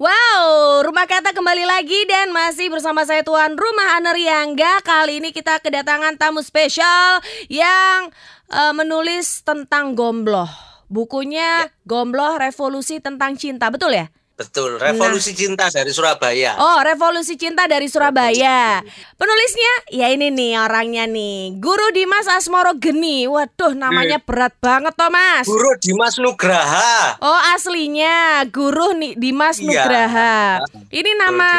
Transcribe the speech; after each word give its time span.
Wow, 0.00 0.80
Rumah 0.80 1.04
Kata 1.04 1.36
kembali 1.36 1.68
lagi 1.68 2.08
dan 2.08 2.32
masih 2.32 2.72
bersama 2.72 3.04
saya 3.04 3.20
Tuan 3.20 3.52
Rumah 3.52 4.00
Aneriangga. 4.00 4.80
Kali 4.80 5.20
ini 5.20 5.28
kita 5.28 5.60
kedatangan 5.60 6.16
tamu 6.16 6.40
spesial 6.40 7.20
yang 7.52 8.08
uh, 8.48 8.72
menulis 8.72 9.44
tentang 9.44 9.92
Gombloh. 9.92 10.48
Bukunya 10.88 11.68
ya. 11.68 11.84
Gombloh 11.84 12.40
Revolusi 12.40 13.04
tentang 13.04 13.36
Cinta, 13.36 13.68
betul 13.68 13.92
ya? 13.92 14.08
Betul, 14.40 14.80
Revolusi 14.80 15.36
nah. 15.36 15.38
Cinta 15.44 15.64
dari 15.68 15.92
Surabaya. 15.92 16.56
Oh, 16.56 16.80
Revolusi 16.80 17.36
Cinta 17.36 17.68
dari 17.68 17.92
Surabaya. 17.92 18.80
Penulisnya 19.20 19.72
ya 19.92 20.08
ini 20.08 20.32
nih 20.32 20.56
orangnya 20.56 21.04
nih, 21.04 21.60
Guru 21.60 21.92
Dimas 21.92 22.24
Asmoro 22.24 22.72
Geni. 22.80 23.28
Waduh, 23.28 23.76
namanya 23.76 24.16
hmm. 24.16 24.24
berat 24.24 24.56
banget 24.56 24.96
toh, 24.96 25.12
Mas. 25.12 25.44
Guru 25.44 25.76
Dimas 25.76 26.16
Nugraha. 26.16 27.20
Oh, 27.20 27.40
aslinya 27.52 28.48
Guru 28.48 28.96
nih 28.96 29.12
Dimas 29.20 29.60
iya. 29.60 29.68
Nugraha. 29.68 30.64
Ini 30.88 31.10
nama 31.20 31.50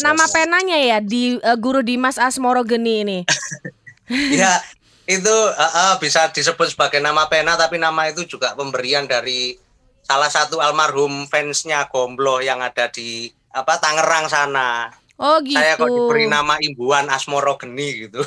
nama 0.00 0.24
penanya 0.32 0.80
ya 0.80 0.98
di 1.04 1.36
uh, 1.36 1.60
Guru 1.60 1.84
Dimas 1.84 2.16
Asmoro 2.16 2.64
Geni 2.64 3.04
ini. 3.04 3.18
ya, 4.40 4.56
itu 5.04 5.36
uh, 5.36 5.60
uh, 5.60 5.92
bisa 6.00 6.32
disebut 6.32 6.72
sebagai 6.72 7.04
nama 7.04 7.28
pena 7.28 7.60
tapi 7.60 7.76
nama 7.76 8.08
itu 8.08 8.24
juga 8.24 8.56
pemberian 8.56 9.04
dari 9.04 9.60
salah 10.10 10.26
satu 10.26 10.58
almarhum 10.58 11.30
fansnya 11.30 11.86
Gomblo 11.86 12.42
yang 12.42 12.58
ada 12.58 12.90
di 12.90 13.30
apa 13.54 13.78
Tangerang 13.78 14.26
sana. 14.26 14.90
Oh 15.22 15.38
gitu. 15.38 15.54
Saya 15.54 15.78
kok 15.78 15.86
diberi 15.86 16.26
nama 16.26 16.58
imbuan 16.58 17.06
Asmoro 17.06 17.54
Geni 17.54 18.10
gitu. 18.10 18.18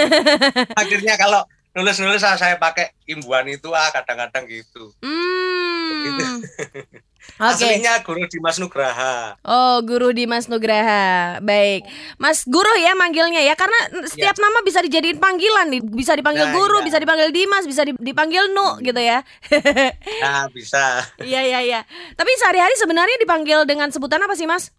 Akhirnya 0.82 1.14
kalau 1.14 1.46
nulis-nulis 1.78 2.26
saya 2.26 2.58
pakai 2.58 2.90
imbuan 3.06 3.46
itu 3.46 3.70
ah 3.70 3.94
kadang-kadang 3.94 4.50
gitu. 4.50 4.90
Hmm. 4.98 6.02
Gitu. 6.10 6.41
Okay. 7.38 7.78
Aslinya 7.78 8.02
Guru 8.02 8.26
Dimas 8.26 8.58
Nugraha. 8.58 9.38
Oh, 9.46 9.78
Guru 9.86 10.10
Dimas 10.10 10.50
Nugraha. 10.50 11.38
Baik. 11.38 11.86
Mas 12.18 12.42
Guru 12.42 12.70
ya 12.82 12.98
manggilnya 12.98 13.42
ya 13.46 13.54
karena 13.54 13.78
setiap 14.10 14.36
ya. 14.36 14.42
nama 14.42 14.58
bisa 14.66 14.82
dijadiin 14.82 15.22
panggilan 15.22 15.70
nih. 15.70 15.80
Bisa 15.86 16.18
dipanggil 16.18 16.50
nah, 16.50 16.54
Guru, 16.54 16.82
ya. 16.82 16.84
bisa 16.86 16.98
dipanggil 16.98 17.30
Dimas, 17.30 17.64
bisa 17.66 17.86
dipanggil 17.86 18.50
Nu 18.50 18.78
gitu 18.82 18.98
ya. 18.98 19.22
nah, 20.22 20.50
bisa. 20.50 21.06
Iya, 21.22 21.40
iya, 21.46 21.58
iya. 21.62 21.80
Tapi 22.18 22.30
sehari-hari 22.42 22.74
sebenarnya 22.74 23.16
dipanggil 23.22 23.64
dengan 23.70 23.88
sebutan 23.94 24.22
apa 24.26 24.34
sih, 24.34 24.50
Mas? 24.50 24.74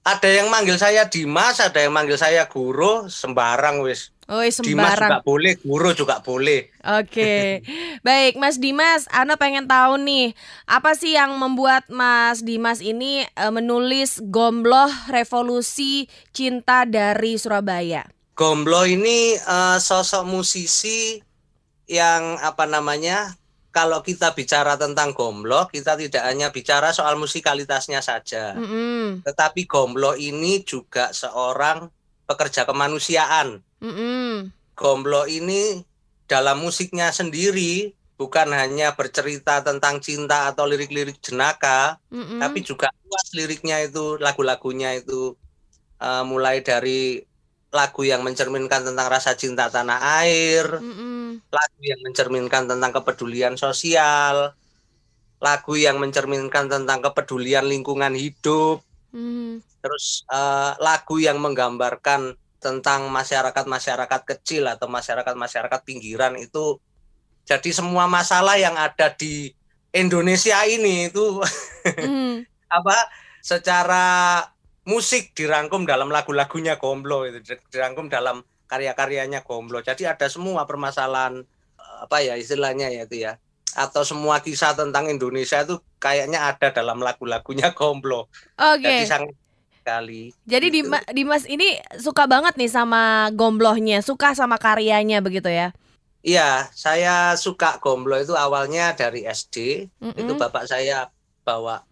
Ada 0.00 0.28
yang 0.40 0.48
manggil 0.48 0.80
saya 0.80 1.04
Dimas, 1.04 1.60
ada 1.60 1.76
yang 1.76 1.92
manggil 1.92 2.16
saya 2.16 2.48
Guru, 2.48 3.06
sembarang 3.12 3.84
wis. 3.84 4.08
Oh, 4.30 4.46
sembarang. 4.46 4.62
Dimas 4.62 4.94
juga 4.94 5.18
boleh, 5.26 5.52
guru 5.58 5.90
juga 5.90 6.16
boleh. 6.22 6.70
Oke. 7.02 7.66
Baik, 8.06 8.38
Mas 8.38 8.62
Dimas, 8.62 9.10
Ana 9.10 9.34
pengen 9.34 9.66
tahu 9.66 9.98
nih, 9.98 10.38
apa 10.70 10.94
sih 10.94 11.18
yang 11.18 11.34
membuat 11.34 11.90
Mas 11.90 12.38
Dimas 12.46 12.78
ini 12.78 13.26
uh, 13.34 13.50
menulis 13.50 14.22
Gombloh 14.22 14.86
Revolusi 15.10 16.06
Cinta 16.30 16.86
dari 16.86 17.34
Surabaya? 17.42 18.06
Gombloh 18.38 18.86
ini 18.86 19.34
uh, 19.50 19.82
sosok 19.82 20.22
musisi 20.22 21.18
yang 21.90 22.38
apa 22.38 22.70
namanya? 22.70 23.34
Kalau 23.70 24.02
kita 24.02 24.34
bicara 24.34 24.74
tentang 24.74 25.14
Gombloh, 25.14 25.70
kita 25.70 25.94
tidak 25.94 26.26
hanya 26.26 26.50
bicara 26.50 26.90
soal 26.90 27.14
musikalitasnya 27.14 28.02
saja. 28.02 28.58
Mm 28.58 28.66
-hmm. 28.66 29.04
Tetapi 29.22 29.70
Gombloh 29.70 30.18
ini 30.18 30.66
juga 30.66 31.14
seorang 31.14 31.86
pekerja 32.26 32.66
kemanusiaan 32.66 33.62
Mm 33.80 33.92
-hmm. 33.96 34.32
Gomblo 34.76 35.24
ini 35.24 35.80
dalam 36.28 36.60
musiknya 36.60 37.08
sendiri 37.10 37.96
bukan 38.20 38.52
hanya 38.52 38.92
bercerita 38.92 39.64
tentang 39.64 40.04
cinta 40.04 40.52
atau 40.52 40.68
lirik-lirik 40.68 41.16
jenaka, 41.24 41.96
mm 42.12 42.20
-hmm. 42.20 42.38
tapi 42.44 42.60
juga 42.60 42.92
luas 43.08 43.28
liriknya 43.32 43.80
itu, 43.80 44.20
lagu-lagunya 44.20 45.00
itu 45.00 45.32
uh, 46.04 46.20
mulai 46.28 46.60
dari 46.60 47.24
lagu 47.70 48.02
yang 48.02 48.26
mencerminkan 48.26 48.82
tentang 48.82 49.06
rasa 49.06 49.38
cinta 49.38 49.70
tanah 49.70 50.22
air, 50.22 50.66
mm 50.78 51.20
lagu 51.50 51.82
yang 51.82 52.00
mencerminkan 52.02 52.66
tentang 52.66 52.90
kepedulian 52.94 53.54
sosial, 53.58 54.54
lagu 55.42 55.74
yang 55.74 55.98
mencerminkan 55.98 56.66
tentang 56.70 56.98
kepedulian 57.02 57.66
lingkungan 57.66 58.14
hidup, 58.14 58.82
mm. 59.14 59.62
Terus 59.80 60.28
uh, 60.28 60.76
lagu 60.76 61.16
yang 61.16 61.40
menggambarkan 61.40 62.36
tentang 62.60 63.08
masyarakat-masyarakat 63.08 64.20
kecil 64.28 64.68
atau 64.68 64.84
masyarakat-masyarakat 64.92 65.80
pinggiran 65.80 66.36
itu 66.36 66.76
jadi 67.48 67.72
semua 67.72 68.04
masalah 68.04 68.60
yang 68.60 68.76
ada 68.76 69.08
di 69.16 69.48
Indonesia 69.96 70.60
ini 70.68 71.08
itu 71.08 71.40
mm. 71.88 72.44
apa 72.76 72.96
secara 73.40 74.44
musik 74.88 75.36
dirangkum 75.36 75.84
dalam 75.84 76.08
lagu-lagunya 76.08 76.80
Gomblo 76.80 77.28
itu 77.28 77.40
dirangkum 77.68 78.08
dalam 78.08 78.44
karya-karyanya 78.70 79.44
Gomblo. 79.44 79.82
Jadi 79.84 80.06
ada 80.06 80.26
semua 80.30 80.64
permasalahan 80.64 81.44
apa 82.00 82.24
ya 82.24 82.36
istilahnya 82.40 82.88
ya 82.88 83.04
itu 83.04 83.28
ya 83.28 83.36
atau 83.76 84.02
semua 84.02 84.42
kisah 84.42 84.74
tentang 84.74 85.06
Indonesia 85.06 85.62
itu 85.62 85.78
kayaknya 86.02 86.48
ada 86.48 86.74
dalam 86.74 86.98
lagu-lagunya 87.02 87.70
Gomblo. 87.78 88.26
Oke. 88.56 88.82
Okay. 88.82 89.04
Jadi 89.04 89.06
sangat 89.06 89.34
sekali. 89.80 90.22
Jadi 90.44 90.66
gitu. 90.70 90.92
Dimas 91.16 91.44
ini 91.48 91.80
suka 91.96 92.28
banget 92.28 92.54
nih 92.60 92.70
sama 92.70 93.32
gomblohnya, 93.32 94.04
suka 94.04 94.36
sama 94.36 94.60
karyanya 94.60 95.24
begitu 95.24 95.48
ya? 95.48 95.72
Iya, 96.20 96.68
saya 96.76 97.32
suka 97.40 97.80
gomblo 97.80 98.20
itu 98.20 98.36
awalnya 98.36 98.92
dari 98.92 99.24
SD. 99.24 99.88
Mm 100.04 100.12
-mm. 100.12 100.20
Itu 100.20 100.32
bapak 100.36 100.68
saya 100.68 101.08
bawa 101.48 101.88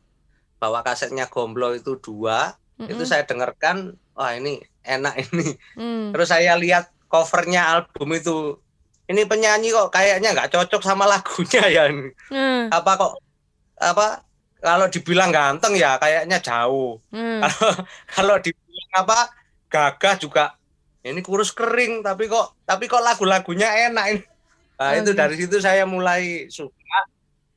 bawa 0.60 0.84
kasetnya 0.84 1.32
gomblo 1.32 1.72
itu 1.72 1.96
dua. 1.96 2.52
Mm 2.78 2.86
-mm. 2.86 2.92
Itu 2.94 3.02
saya 3.04 3.26
dengarkan, 3.26 3.98
wah 4.14 4.32
ini 4.38 4.62
enak 4.86 5.14
ini. 5.28 5.58
Mm. 5.74 6.14
Terus 6.14 6.28
saya 6.30 6.54
lihat 6.54 6.94
covernya 7.10 7.74
album 7.74 8.14
itu, 8.14 8.56
ini 9.10 9.26
penyanyi 9.26 9.74
kok 9.74 9.90
kayaknya 9.90 10.32
nggak 10.32 10.54
cocok 10.54 10.82
sama 10.82 11.10
lagunya 11.10 11.62
ya. 11.66 11.84
Mm. 12.30 12.70
Apa 12.70 12.94
kok 12.94 13.14
apa 13.78 14.26
kalau 14.58 14.90
dibilang 14.90 15.30
ganteng 15.30 15.78
ya 15.78 15.96
kayaknya 15.98 16.38
jauh. 16.42 16.98
Hmm. 17.14 17.42
Kalau 17.42 17.72
kalau 18.10 18.36
dibilang 18.42 18.92
apa 19.06 19.18
gagah 19.70 20.16
juga 20.18 20.44
ini 21.06 21.22
kurus 21.22 21.54
kering 21.54 22.02
tapi 22.02 22.26
kok 22.26 22.58
tapi 22.66 22.90
kok 22.90 23.02
lagu-lagunya 23.02 23.90
enak 23.90 24.06
ini. 24.10 24.22
Nah, 24.78 24.94
okay. 24.94 25.02
itu 25.02 25.10
dari 25.14 25.34
situ 25.34 25.56
saya 25.58 25.82
mulai 25.86 26.46
suka. 26.50 27.00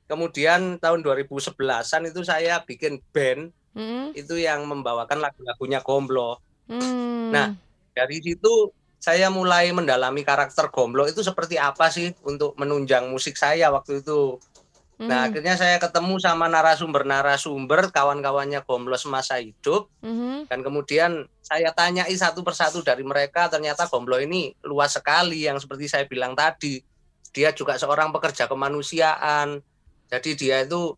Kemudian 0.09 0.75
tahun 0.81 1.05
2011-an 1.05 2.01
itu 2.11 2.21
saya 2.25 2.59
bikin 2.65 2.99
band 3.15 3.53
hmm. 3.75 4.17
itu 4.17 4.35
yang 4.39 4.63
membawakan 4.67 5.19
lagu-lagunya 5.19 5.79
Gomblo. 5.83 6.39
Hmm. 6.67 7.31
Nah, 7.31 7.55
dari 7.91 8.23
situ 8.23 8.71
saya 9.01 9.33
mulai 9.33 9.73
mendalami 9.73 10.21
karakter 10.21 10.69
Gomblo 10.69 11.09
itu 11.09 11.25
seperti 11.25 11.57
apa 11.57 11.89
sih 11.89 12.13
untuk 12.21 12.53
menunjang 12.55 13.09
musik 13.09 13.33
saya 13.33 13.73
waktu 13.73 14.05
itu. 14.05 14.37
Nah, 15.01 15.25
hmm. 15.25 15.27
akhirnya 15.33 15.55
saya 15.57 15.81
ketemu 15.81 16.21
sama 16.21 16.45
narasumber-narasumber 16.45 17.89
kawan-kawannya 17.89 18.61
Gomblos 18.61 19.09
masa 19.09 19.41
hidup. 19.41 19.89
hmm 20.05 20.45
Dan 20.45 20.61
kemudian 20.61 21.25
saya 21.41 21.73
tanyai 21.73 22.13
satu 22.13 22.45
persatu 22.45 22.85
dari 22.85 23.01
mereka, 23.01 23.49
ternyata 23.49 23.89
Gomblo 23.89 24.21
ini 24.21 24.53
luas 24.61 24.93
sekali 24.93 25.49
yang 25.49 25.57
seperti 25.57 25.89
saya 25.89 26.05
bilang 26.05 26.37
tadi. 26.37 26.77
Dia 27.33 27.49
juga 27.49 27.81
seorang 27.81 28.13
pekerja 28.13 28.45
kemanusiaan. 28.45 29.65
Jadi 30.13 30.37
dia 30.37 30.61
itu 30.61 30.93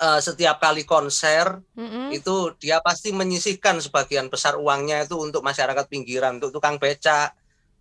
uh, 0.00 0.20
setiap 0.20 0.60
kali 0.60 0.84
konser 0.84 1.60
hmm 1.76 2.08
itu 2.14 2.54
dia 2.62 2.78
pasti 2.80 3.10
menyisihkan 3.10 3.82
sebagian 3.82 4.30
besar 4.30 4.56
uangnya 4.56 5.04
itu 5.04 5.18
untuk 5.18 5.42
masyarakat 5.42 5.84
pinggiran, 5.90 6.38
untuk 6.38 6.54
tukang 6.54 6.78
becak, 6.78 7.34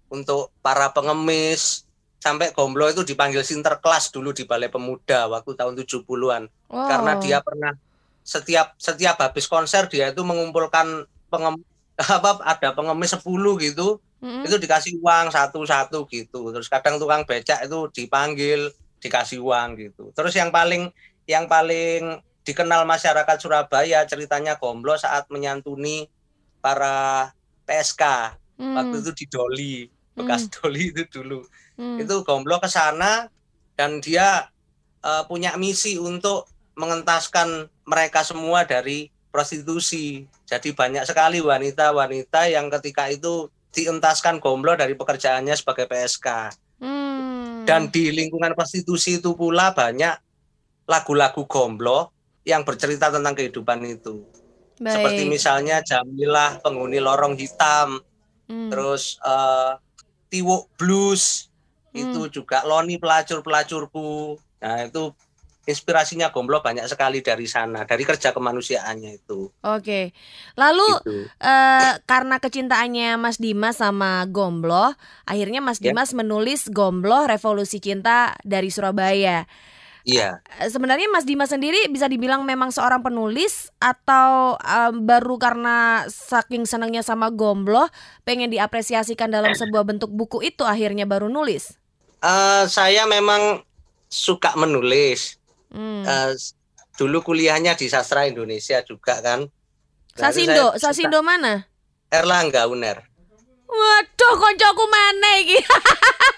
untuk 0.09 0.49
para 0.65 0.89
pengemis, 0.91 1.85
sampai 2.25 2.49
Gomblo 2.57 2.89
itu 2.89 3.05
dipanggil 3.05 3.45
Sinterklas 3.45 4.09
dulu 4.09 4.33
di 4.33 4.49
Balai 4.49 4.73
Pemuda 4.73 5.29
waktu 5.29 5.53
tahun 5.53 5.77
70-an. 5.77 6.49
Wow. 6.73 6.89
Karena 6.89 7.13
dia 7.21 7.37
pernah 7.45 7.77
setiap 8.25 8.73
setiap 8.81 9.21
habis 9.21 9.45
konser 9.45 9.85
dia 9.85 10.09
itu 10.09 10.25
mengumpulkan 10.25 11.05
pengem, 11.29 11.61
apa 12.01 12.41
ada 12.41 12.73
pengemis 12.73 13.13
10 13.13 13.21
gitu. 13.61 14.01
Mm-hmm. 14.25 14.47
Itu 14.49 14.57
dikasih 14.57 14.97
uang 15.05 15.29
satu-satu 15.29 16.09
gitu. 16.09 16.49
Terus 16.49 16.65
kadang 16.65 16.97
tukang 16.97 17.21
becak 17.29 17.61
itu 17.61 17.93
dipanggil 17.93 18.73
dikasih 18.97 19.37
uang 19.45 19.77
gitu. 19.77 20.09
Terus 20.17 20.33
yang 20.33 20.49
paling 20.49 20.89
yang 21.25 21.49
paling 21.49 22.21
dikenal 22.45 22.85
masyarakat 22.85 23.37
Surabaya 23.41 24.05
ceritanya 24.05 24.57
Gomblo 24.57 24.93
saat 24.97 25.25
menyantuni 25.33 26.05
para 26.61 27.33
PSK. 27.65 28.33
Mm. 28.61 28.73
Waktu 28.77 28.95
itu 29.01 29.11
di 29.11 29.25
Doli, 29.27 29.75
bekas 30.13 30.47
mm. 30.47 30.51
Doli 30.53 30.83
itu 30.93 31.03
dulu 31.09 31.43
hmm. 31.79 32.01
itu 32.01 32.15
Gomblo 32.23 32.57
ke 32.59 32.69
sana 32.71 33.27
dan 33.75 33.99
dia 33.99 34.47
uh, 35.03 35.23
punya 35.27 35.55
misi 35.59 35.99
untuk 35.99 36.47
mengentaskan 36.75 37.67
mereka 37.87 38.23
semua 38.23 38.63
dari 38.67 39.11
prostitusi. 39.31 40.27
Jadi 40.47 40.71
banyak 40.71 41.03
sekali 41.03 41.43
wanita-wanita 41.43 42.47
yang 42.51 42.71
ketika 42.79 43.11
itu 43.11 43.51
dientaskan 43.75 44.39
Gomblo 44.39 44.79
dari 44.79 44.95
pekerjaannya 44.95 45.55
sebagai 45.55 45.87
PSK. 45.87 46.27
Hmm. 46.79 47.67
Dan 47.67 47.91
di 47.91 48.11
lingkungan 48.11 48.55
prostitusi 48.55 49.19
itu 49.19 49.35
pula 49.35 49.75
banyak 49.75 50.15
lagu-lagu 50.85 51.45
Gomblo 51.45 52.13
yang 52.45 52.61
bercerita 52.61 53.09
tentang 53.09 53.33
kehidupan 53.33 53.81
itu. 53.85 54.21
Seperti 54.75 55.23
Baik. 55.25 55.31
misalnya 55.31 55.81
Jamilah 55.81 56.61
penghuni 56.61 57.01
lorong 57.01 57.33
hitam, 57.35 58.01
Hmm. 58.45 58.69
terus 58.69 59.17
eh, 59.25 59.73
Tiwuk 60.29 60.69
Blues 60.77 61.49
Hmm. 61.95 62.05
itu 62.05 62.41
juga 62.41 62.61
Loni 62.67 62.99
pelacur-pelacurku. 62.99 64.35
Nah, 64.61 64.85
itu 64.85 65.15
inspirasinya 65.65 66.29
Gombloh 66.29 66.61
banyak 66.61 66.85
sekali 66.85 67.25
dari 67.25 67.49
sana, 67.49 67.89
dari 67.89 68.05
kerja 68.05 68.29
kemanusiaannya 68.29 69.17
itu. 69.17 69.49
Oke. 69.65 70.13
Lalu 70.53 70.85
Gitu. 71.01 71.17
eh, 71.41 71.93
karena 72.05 72.37
kecintaannya 72.37 73.17
Mas 73.17 73.41
Dimas 73.41 73.81
sama 73.81 74.29
Gombloh, 74.29 74.93
akhirnya 75.25 75.65
Mas 75.65 75.81
Ya. 75.81 75.89
Dimas 75.89 76.13
menulis 76.13 76.69
Gombloh 76.69 77.25
Revolusi 77.25 77.81
Cinta 77.81 78.37
dari 78.45 78.69
Surabaya. 78.69 79.49
Iya. 80.05 80.39
Eh, 80.61 80.69
Sebenarnya 80.69 81.09
Mas 81.09 81.25
Dimas 81.25 81.49
sendiri 81.49 81.89
bisa 81.89 82.05
dibilang 82.05 82.45
memang 82.45 82.69
seorang 82.69 83.01
penulis 83.01 83.73
atau 83.81 84.55
eh, 84.61 84.93
baru 84.93 85.35
karena 85.41 86.05
saking 86.05 86.69
senangnya 86.69 87.01
sama 87.01 87.33
Gombloh 87.33 87.89
pengen 88.21 88.53
diapresiasikan 88.53 89.33
dalam 89.33 89.57
sebuah 89.57 89.81
bentuk 89.81 90.13
buku 90.13 90.45
itu 90.45 90.61
akhirnya 90.61 91.09
baru 91.09 91.25
nulis. 91.25 91.73
Eh, 92.21 92.63
saya 92.69 93.09
memang 93.09 93.65
suka 94.05 94.53
menulis. 94.53 95.41
Hmm. 95.73 96.05
Eh, 96.05 96.31
dulu 96.95 97.25
kuliahnya 97.25 97.73
di 97.73 97.89
sastra 97.89 98.29
Indonesia 98.29 98.79
juga 98.85 99.19
kan. 99.25 99.49
Nah, 100.15 100.31
Sasindo, 100.31 100.77
Sasindo 100.79 101.19
mana? 101.25 101.67
Erlangga 102.07 102.69
Uner. 102.71 103.03
Waduh, 103.65 104.33
koncoku 104.39 104.85
mana 104.87 105.29
iki? 105.41 105.59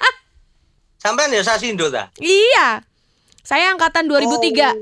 Sampean 1.03 1.35
ya 1.35 1.43
Sasindo 1.43 1.91
ta? 1.91 2.09
iya. 2.17 2.86
Saya 3.47 3.71
angkatan 3.71 4.11
2003. 4.11 4.75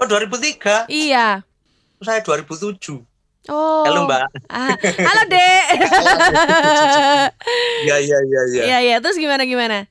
oh 0.00 0.06
2003. 0.08 0.88
Iya. 0.88 1.44
Saya 2.00 2.24
2007. 2.24 3.04
Oh. 3.52 3.84
Halo 3.84 4.08
Mbak. 4.08 4.24
Ah, 4.48 4.72
halo, 4.80 5.22
Dek. 5.28 5.64
Iya 7.84 7.96
iya 8.00 8.18
iya 8.24 8.42
iya. 8.48 8.62
Iya, 8.64 8.78
iya. 8.80 8.96
Terus 9.04 9.20
gimana 9.20 9.44
gimana? 9.44 9.84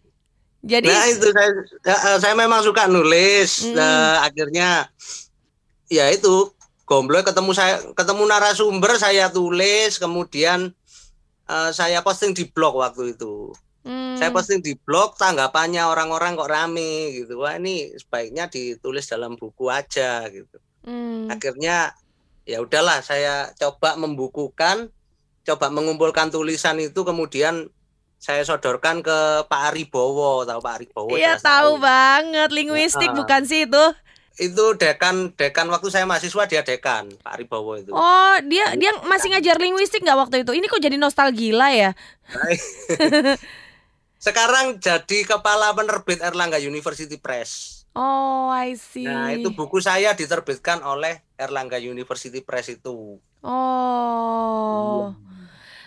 Jadi 0.66 0.90
Nah 0.90 1.06
itu 1.06 1.30
saya 1.30 1.50
eh, 1.86 2.18
saya 2.18 2.34
memang 2.34 2.66
suka 2.66 2.90
nulis. 2.90 3.70
Mm. 3.70 3.78
Nah, 3.78 4.26
akhirnya 4.26 4.90
ya 5.88 6.10
itu 6.10 6.50
gombloh 6.90 7.22
ketemu 7.22 7.54
saya 7.54 7.80
ketemu 7.94 8.26
narasumber 8.26 8.98
saya 8.98 9.30
tulis 9.30 10.02
kemudian 10.02 10.74
eh, 11.46 11.70
saya 11.72 12.02
posting 12.02 12.34
di 12.34 12.50
blog 12.50 12.82
waktu 12.82 13.14
itu. 13.14 13.54
Hmm, 13.88 14.20
Saya 14.20 14.36
posting 14.36 14.60
di 14.60 14.76
blog 14.76 15.16
tanggapannya 15.16 15.88
orang-orang 15.88 16.36
kok 16.36 16.52
rame 16.52 17.16
gitu. 17.16 17.40
Wah 17.40 17.56
ini 17.56 17.96
sebaiknya 17.96 18.52
ditulis 18.52 19.08
dalam 19.08 19.40
buku 19.40 19.72
aja 19.72 20.28
gitu. 20.28 20.60
hmm, 20.84 21.32
Akhirnya 21.32 21.96
ya 22.44 22.60
udahlah 22.60 23.00
saya 23.00 23.52
coba 23.56 23.96
membukukan, 23.96 24.92
coba 25.44 25.68
mengumpulkan 25.72 26.28
tulisan 26.28 26.80
itu 26.80 27.08
kemudian 27.08 27.72
saya 28.18 28.42
sodorkan 28.42 29.06
ke 29.06 29.46
Pak 29.46 29.62
Aribowo, 29.72 30.42
tahu 30.44 30.60
Pak 30.60 30.74
Aribowo? 30.82 31.14
Iya 31.14 31.38
tahu 31.38 31.78
banget 31.78 32.50
linguistik 32.50 33.14
Ah. 33.14 33.16
bukan 33.16 33.46
sih 33.46 33.70
itu? 33.70 33.86
Itu 34.38 34.78
dekan 34.78 35.34
dekan 35.34 35.66
waktu 35.70 35.90
saya 35.90 36.06
mahasiswa 36.06 36.46
dia 36.50 36.62
dekan 36.62 37.10
Pak 37.22 37.32
Aribowo 37.38 37.78
itu. 37.78 37.94
Oh 37.94 38.36
dia 38.46 38.74
dia 38.74 38.94
masih 39.06 39.34
ngajar 39.34 39.58
linguistik 39.62 40.02
nggak 40.02 40.18
waktu 40.18 40.36
itu? 40.42 40.52
Ini 40.54 40.66
kok 40.66 40.82
jadi 40.82 40.98
nostalgia 40.98 41.68
ya? 41.70 41.92
Sekarang 44.18 44.78
jadi 44.78 45.20
kepala 45.24 45.72
penerbit 45.72 46.20
Erlangga 46.20 46.58
University 46.58 47.16
Press. 47.16 47.82
Oh 47.94 48.50
I 48.50 48.78
see. 48.78 49.06
Nah, 49.06 49.34
itu 49.34 49.50
buku 49.50 49.82
saya 49.82 50.14
diterbitkan 50.14 50.82
oleh 50.82 51.22
Erlangga 51.34 51.78
University 51.78 52.42
Press 52.42 52.70
itu. 52.70 53.18
Oh. 53.42 55.14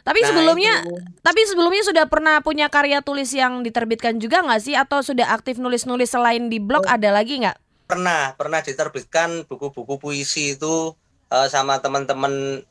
Tapi 0.00 0.24
Nah, 0.24 0.28
sebelumnya 0.32 0.74
itu. 0.80 0.96
tapi 1.20 1.40
sebelumnya 1.44 1.84
sudah 1.84 2.04
pernah 2.08 2.40
punya 2.40 2.66
karya 2.66 3.04
tulis 3.04 3.30
yang 3.30 3.60
diterbitkan 3.60 4.16
juga 4.16 4.42
nggak 4.42 4.62
sih? 4.62 4.74
Atau 4.74 5.04
sudah 5.04 5.30
aktif 5.30 5.60
nulis-nulis 5.60 6.08
selain 6.08 6.48
di 6.48 6.58
blog 6.58 6.86
Oh. 6.86 6.94
ada 6.94 7.10
lagi 7.12 7.42
nggak? 7.42 7.58
pernah 7.90 8.38
pernah 8.38 8.62
diterbitkan 8.62 9.50
buku-buku 9.50 9.98
puisi 9.98 10.54
itu 10.54 10.94
eh, 11.26 11.48
sama 11.50 11.82
teman-teman 11.82 12.62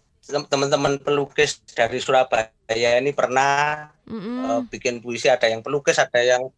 teman-teman 0.47 0.95
pelukis 0.95 1.59
dari 1.75 2.00
Surabaya 2.00 2.47
ini 2.71 3.11
pernah 3.11 3.91
Mm-mm. 4.09 4.41
eh, 4.44 4.61
bikin 4.67 5.00
puisi 5.00 5.29
ada 5.29 5.45
yang 5.45 5.61
pelukis 5.61 6.01
ada 6.01 6.17
yang 6.19 6.50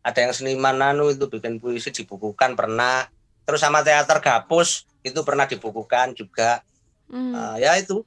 ada 0.00 0.18
yang 0.20 0.32
seniman 0.32 0.76
nanu 0.76 1.08
itu 1.08 1.28
bikin 1.28 1.56
puisi 1.56 1.92
dibukukan 1.92 2.56
pernah 2.56 3.04
terus 3.44 3.60
sama 3.60 3.84
teater 3.84 4.18
gapus 4.18 4.88
itu 5.04 5.20
pernah 5.22 5.44
dibukukan 5.44 6.12
juga 6.12 6.64
Hmm. 7.04 7.36
Eh, 7.36 7.68
ya 7.68 7.76
itu 7.76 8.00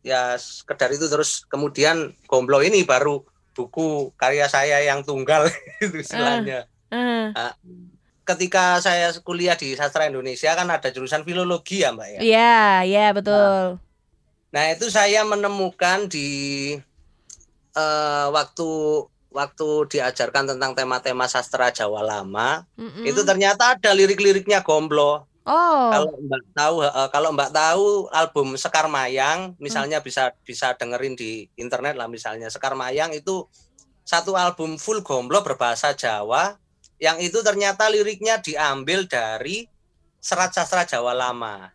ya 0.00 0.32
sekedar 0.40 0.88
itu 0.88 1.04
terus 1.04 1.44
kemudian 1.44 2.16
gomblo 2.24 2.64
ini 2.64 2.80
baru 2.80 3.20
buku 3.52 4.08
karya 4.16 4.48
saya 4.48 4.80
yang 4.80 5.04
tunggal 5.04 5.44
itu 5.84 6.00
istilahnya 6.00 6.64
Eh. 6.88 7.28
ketika 8.24 8.80
saya 8.80 9.12
kuliah 9.20 9.52
di 9.52 9.76
sastra 9.76 10.08
Indonesia 10.08 10.56
kan 10.56 10.64
ada 10.64 10.88
jurusan 10.88 11.28
filologi 11.28 11.84
ya 11.84 11.92
mbak 11.92 12.08
ya 12.08 12.20
Iya, 12.24 12.56
iya 12.88 13.06
betul. 13.12 13.76
Nah 14.48 14.64
itu 14.72 14.88
saya 14.88 15.20
menemukan 15.28 16.08
di 16.08 16.28
eh, 17.78 18.26
waktu 18.34 18.68
waktu 19.28 19.68
diajarkan 19.92 20.56
tentang 20.56 20.72
tema-tema 20.74 21.28
sastra 21.30 21.70
Jawa 21.70 22.00
lama 22.00 22.64
Mm-mm. 22.74 23.04
itu 23.04 23.20
ternyata 23.22 23.76
ada 23.76 23.92
lirik-liriknya 23.92 24.64
Gomblo. 24.64 25.28
Oh. 25.48 25.88
Kalau 25.88 26.12
Mbak 26.20 26.42
tahu 26.52 26.76
kalau 27.08 27.28
Mbak 27.32 27.50
tahu 27.56 27.86
album 28.12 28.48
Sekar 28.60 28.84
Mayang 28.84 29.56
misalnya 29.56 30.04
bisa 30.04 30.36
bisa 30.44 30.76
dengerin 30.76 31.16
di 31.16 31.48
internet 31.56 31.96
lah 31.96 32.04
misalnya 32.04 32.52
Sekar 32.52 32.76
Mayang 32.76 33.16
itu 33.16 33.48
satu 34.04 34.36
album 34.36 34.76
full 34.76 35.00
Gomblo 35.00 35.40
berbahasa 35.40 35.96
Jawa 35.96 36.60
yang 37.00 37.16
itu 37.22 37.40
ternyata 37.40 37.88
liriknya 37.88 38.42
diambil 38.44 39.08
dari 39.08 39.64
serat 40.20 40.52
sastra 40.52 40.84
Jawa 40.84 41.16
lama. 41.16 41.72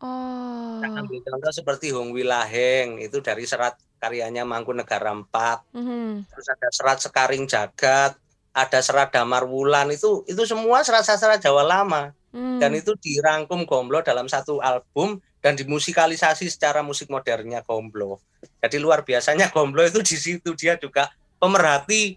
Oh. 0.00 0.80
Ambil 0.80 1.20
contoh 1.20 1.52
seperti 1.52 1.92
Hong 1.92 2.16
Wilaheng 2.16 3.04
itu 3.04 3.20
dari 3.20 3.44
serat 3.44 3.76
karyanya 4.00 4.48
Mangkunegara 4.48 5.12
IV. 5.12 5.34
Mhm. 5.76 6.24
Terus 6.26 6.46
ada 6.48 6.68
serat 6.72 6.98
Sekaring 6.98 7.44
Jagat, 7.44 8.16
ada 8.50 8.78
serat 8.80 9.12
Damar 9.12 9.44
Wulan 9.46 9.92
itu 9.92 10.24
itu 10.26 10.42
semua 10.42 10.80
serat 10.82 11.04
sastra 11.04 11.36
Jawa 11.36 11.62
lama 11.62 12.10
Hmm. 12.30 12.62
dan 12.62 12.70
itu 12.78 12.94
dirangkum 12.94 13.66
Gomblo 13.66 14.06
dalam 14.06 14.30
satu 14.30 14.62
album 14.62 15.18
dan 15.42 15.58
dimusikalisasi 15.58 16.46
secara 16.46 16.78
musik 16.78 17.10
modernnya 17.10 17.58
Gomblo. 17.66 18.22
Jadi 18.62 18.78
luar 18.78 19.02
biasanya 19.02 19.50
Gomblo 19.50 19.82
itu 19.82 19.98
di 19.98 20.14
situ 20.14 20.54
dia 20.54 20.78
juga 20.78 21.10
pemerhati 21.42 22.14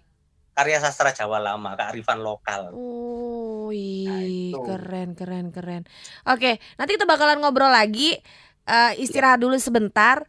karya 0.54 0.78
sastra 0.78 1.10
Jawa 1.10 1.42
lama, 1.42 1.74
kearifan 1.74 2.22
lokal. 2.22 2.70
Oh, 2.70 3.74
Nah, 3.74 4.22
itu. 4.22 4.54
keren, 4.62 5.18
keren, 5.18 5.50
keren. 5.50 5.82
Oke, 6.30 6.62
nanti 6.78 6.94
kita 6.94 7.10
bakalan 7.10 7.42
ngobrol 7.42 7.74
lagi. 7.74 8.14
Eh, 8.64 8.92
istirahat 9.02 9.42
dulu 9.42 9.58
sebentar. 9.58 10.22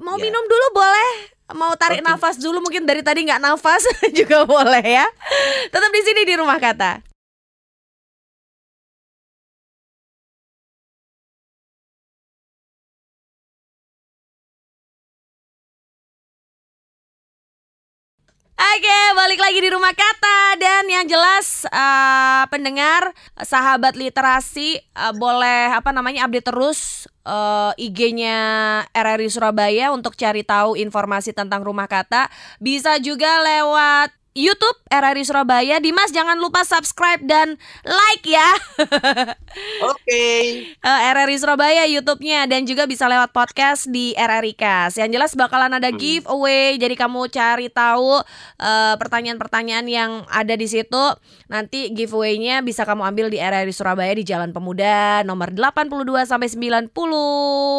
Mau 0.00 0.18
Ya. 0.18 0.26
minum 0.26 0.44
dulu 0.44 0.66
boleh? 0.72 1.10
Mau 1.54 1.76
tarik 1.76 2.00
Oke. 2.00 2.08
nafas 2.08 2.36
dulu 2.36 2.58
mungkin 2.58 2.82
dari 2.82 3.04
tadi 3.04 3.22
nggak 3.22 3.38
nafas 3.38 3.84
juga 4.18 4.42
boleh 4.42 4.82
ya. 4.82 5.06
Tetap 5.68 5.90
di 5.92 6.02
sini 6.02 6.24
di 6.24 6.34
rumah 6.34 6.56
kata. 6.56 7.13
Oke, 18.74 19.00
balik 19.14 19.38
lagi 19.38 19.62
di 19.62 19.70
rumah 19.70 19.94
kata 19.94 20.58
dan 20.58 20.90
yang 20.90 21.06
jelas 21.06 21.62
eh, 21.62 22.44
pendengar 22.50 23.14
sahabat 23.38 23.94
literasi 23.94 24.82
eh, 24.82 25.14
boleh 25.14 25.78
apa 25.78 25.94
namanya 25.94 26.26
update 26.26 26.50
terus 26.50 27.06
eh, 27.22 27.70
IG-nya 27.78 28.34
RRI 28.90 29.30
Surabaya 29.30 29.94
untuk 29.94 30.18
cari 30.18 30.42
tahu 30.42 30.74
informasi 30.74 31.30
tentang 31.30 31.62
rumah 31.62 31.86
kata. 31.86 32.26
Bisa 32.58 32.98
juga 32.98 33.46
lewat 33.46 34.10
YouTube 34.34 34.82
RRI 34.90 35.22
Surabaya. 35.22 35.78
Dimas 35.78 36.10
jangan 36.10 36.34
lupa 36.42 36.66
subscribe 36.66 37.22
dan 37.22 37.54
like 37.86 38.26
ya. 38.26 38.50
Oke. 39.94 40.26
Eh, 40.74 41.00
RRI 41.14 41.38
Surabaya 41.38 41.86
YouTube-nya 41.86 42.50
dan 42.50 42.66
juga 42.66 42.90
bisa 42.90 43.06
lewat 43.06 43.30
podcast 43.30 43.86
di 43.86 44.10
RRI 44.18 44.58
Kas. 44.58 44.98
Yang 44.98 45.10
jelas 45.14 45.32
bakalan 45.38 45.78
ada 45.78 45.94
Hmm. 45.94 45.98
giveaway, 46.02 46.74
jadi 46.82 46.98
kamu 46.98 47.30
cari 47.30 47.70
tahu 47.70 48.18
eh, 48.58 48.94
pertanyaan-pertanyaan 48.98 49.86
yang 49.86 50.10
ada 50.26 50.58
di 50.58 50.66
situ. 50.66 51.04
Nanti 51.46 51.94
giveaway-nya 51.94 52.66
bisa 52.66 52.82
kamu 52.82 53.06
ambil 53.06 53.30
di 53.30 53.38
RRI 53.38 53.70
Surabaya 53.70 54.18
di 54.18 54.26
Jalan 54.26 54.50
Pemuda 54.50 55.22
nomor 55.22 55.54
82 55.54 56.26
sampai 56.26 56.50
90 56.50 56.90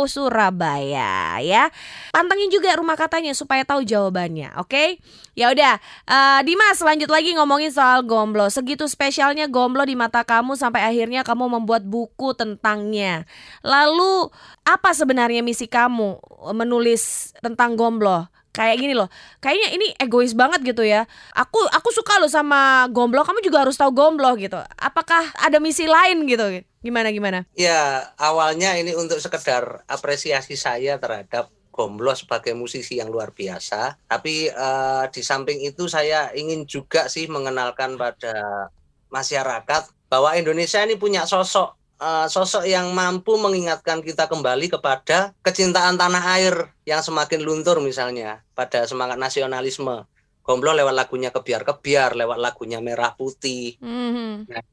Surabaya 0.08 1.36
ya. 1.44 1.68
Pantengin 2.16 2.48
juga 2.48 2.80
rumah 2.80 2.96
katanya 2.96 3.36
supaya 3.36 3.68
tahu 3.68 3.84
jawabannya, 3.84 4.56
oke? 4.56 5.04
Ya 5.36 5.52
udah, 5.52 5.84
eh, 6.08 6.40
Dimas, 6.46 6.78
lanjut 6.78 7.10
lagi 7.10 7.34
ngomongin 7.34 7.74
soal 7.74 8.06
gomblo. 8.06 8.46
Segitu 8.54 8.86
spesialnya 8.86 9.50
gomblo 9.50 9.82
di 9.82 9.98
mata 9.98 10.22
kamu 10.22 10.54
sampai 10.54 10.86
akhirnya 10.86 11.25
kamu 11.25 11.50
membuat 11.58 11.82
buku 11.82 12.38
tentangnya. 12.38 13.25
Lalu 13.66 14.30
apa 14.62 14.94
sebenarnya 14.94 15.42
misi 15.42 15.66
kamu 15.66 16.22
menulis 16.54 17.34
tentang 17.42 17.74
gomblo? 17.74 18.30
Kayak 18.54 18.78
gini 18.78 18.94
loh, 18.94 19.10
kayaknya 19.42 19.74
ini 19.74 19.88
egois 19.98 20.38
banget 20.38 20.62
gitu 20.62 20.86
ya. 20.86 21.10
Aku 21.34 21.60
aku 21.74 21.90
suka 21.90 22.22
loh 22.22 22.30
sama 22.30 22.86
gomblo, 22.94 23.25
kamu 23.25 23.42
juga 23.42 23.66
harus 23.66 23.75
tahu 23.75 23.90
gomblo 23.90 24.30
gitu. 24.38 24.62
Apakah 24.78 25.34
ada 25.42 25.58
misi 25.58 25.90
lain 25.90 26.30
gitu? 26.30 26.62
Gimana 26.86 27.10
gimana? 27.10 27.50
Ya 27.58 28.14
awalnya 28.22 28.78
ini 28.78 28.94
untuk 28.94 29.18
sekedar 29.18 29.82
apresiasi 29.90 30.54
saya 30.54 31.02
terhadap 31.02 31.50
Gomblo 31.75 32.15
sebagai 32.15 32.55
musisi 32.55 33.03
yang 33.03 33.12
luar 33.12 33.36
biasa. 33.36 34.00
Tapi 34.08 34.48
uh, 34.48 35.12
di 35.12 35.20
samping 35.20 35.60
itu 35.67 35.91
saya 35.91 36.32
ingin 36.32 36.63
juga 36.63 37.12
sih 37.12 37.27
mengenalkan 37.27 38.00
pada 38.00 38.72
masyarakat 39.12 39.91
bahwa 40.08 40.32
Indonesia 40.39 40.79
ini 40.79 40.96
punya 40.96 41.27
sosok 41.27 41.75
uh, 42.00 42.32
sosok 42.32 42.63
yang 42.63 42.96
mampu 42.96 43.36
mengingatkan 43.36 44.00
kita 44.00 44.32
kembali 44.32 44.72
kepada 44.72 45.36
kecintaan 45.44 46.00
tanah 46.00 46.24
air 46.39 46.55
yang 46.88 47.03
semakin 47.03 47.44
luntur 47.44 47.84
misalnya 47.84 48.39
pada 48.55 48.88
semangat 48.88 49.20
nasionalisme. 49.20 50.08
Gomblo 50.46 50.77
lewat 50.77 50.96
lagunya 50.96 51.34
kebiar 51.34 51.67
kebiar, 51.67 52.15
lewat 52.15 52.38
lagunya 52.38 52.77
merah 52.77 53.17
putih. 53.17 53.82
Mm-hmm. 53.82 54.46
Nah, 54.48 54.63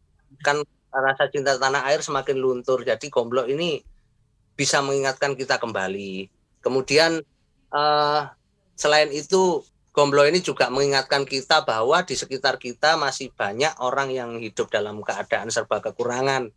kan 0.44 0.60
rasa 0.92 1.32
cinta 1.32 1.56
tanah 1.56 1.88
air 1.88 2.04
semakin 2.04 2.36
luntur. 2.36 2.84
Jadi 2.84 3.08
Gomblo 3.08 3.48
ini 3.48 3.80
bisa 4.52 4.84
mengingatkan 4.84 5.32
kita 5.32 5.56
kembali. 5.56 6.41
Kemudian 6.62 7.20
uh, 7.74 8.30
selain 8.78 9.10
itu 9.10 9.66
Gomblo 9.92 10.24
ini 10.24 10.40
juga 10.40 10.72
mengingatkan 10.72 11.28
kita 11.28 11.68
bahwa 11.68 12.00
di 12.00 12.16
sekitar 12.16 12.56
kita 12.56 12.96
masih 12.96 13.28
banyak 13.36 13.76
orang 13.84 14.08
yang 14.08 14.40
hidup 14.40 14.72
dalam 14.72 15.04
keadaan 15.04 15.52
serba 15.52 15.84
kekurangan. 15.84 16.48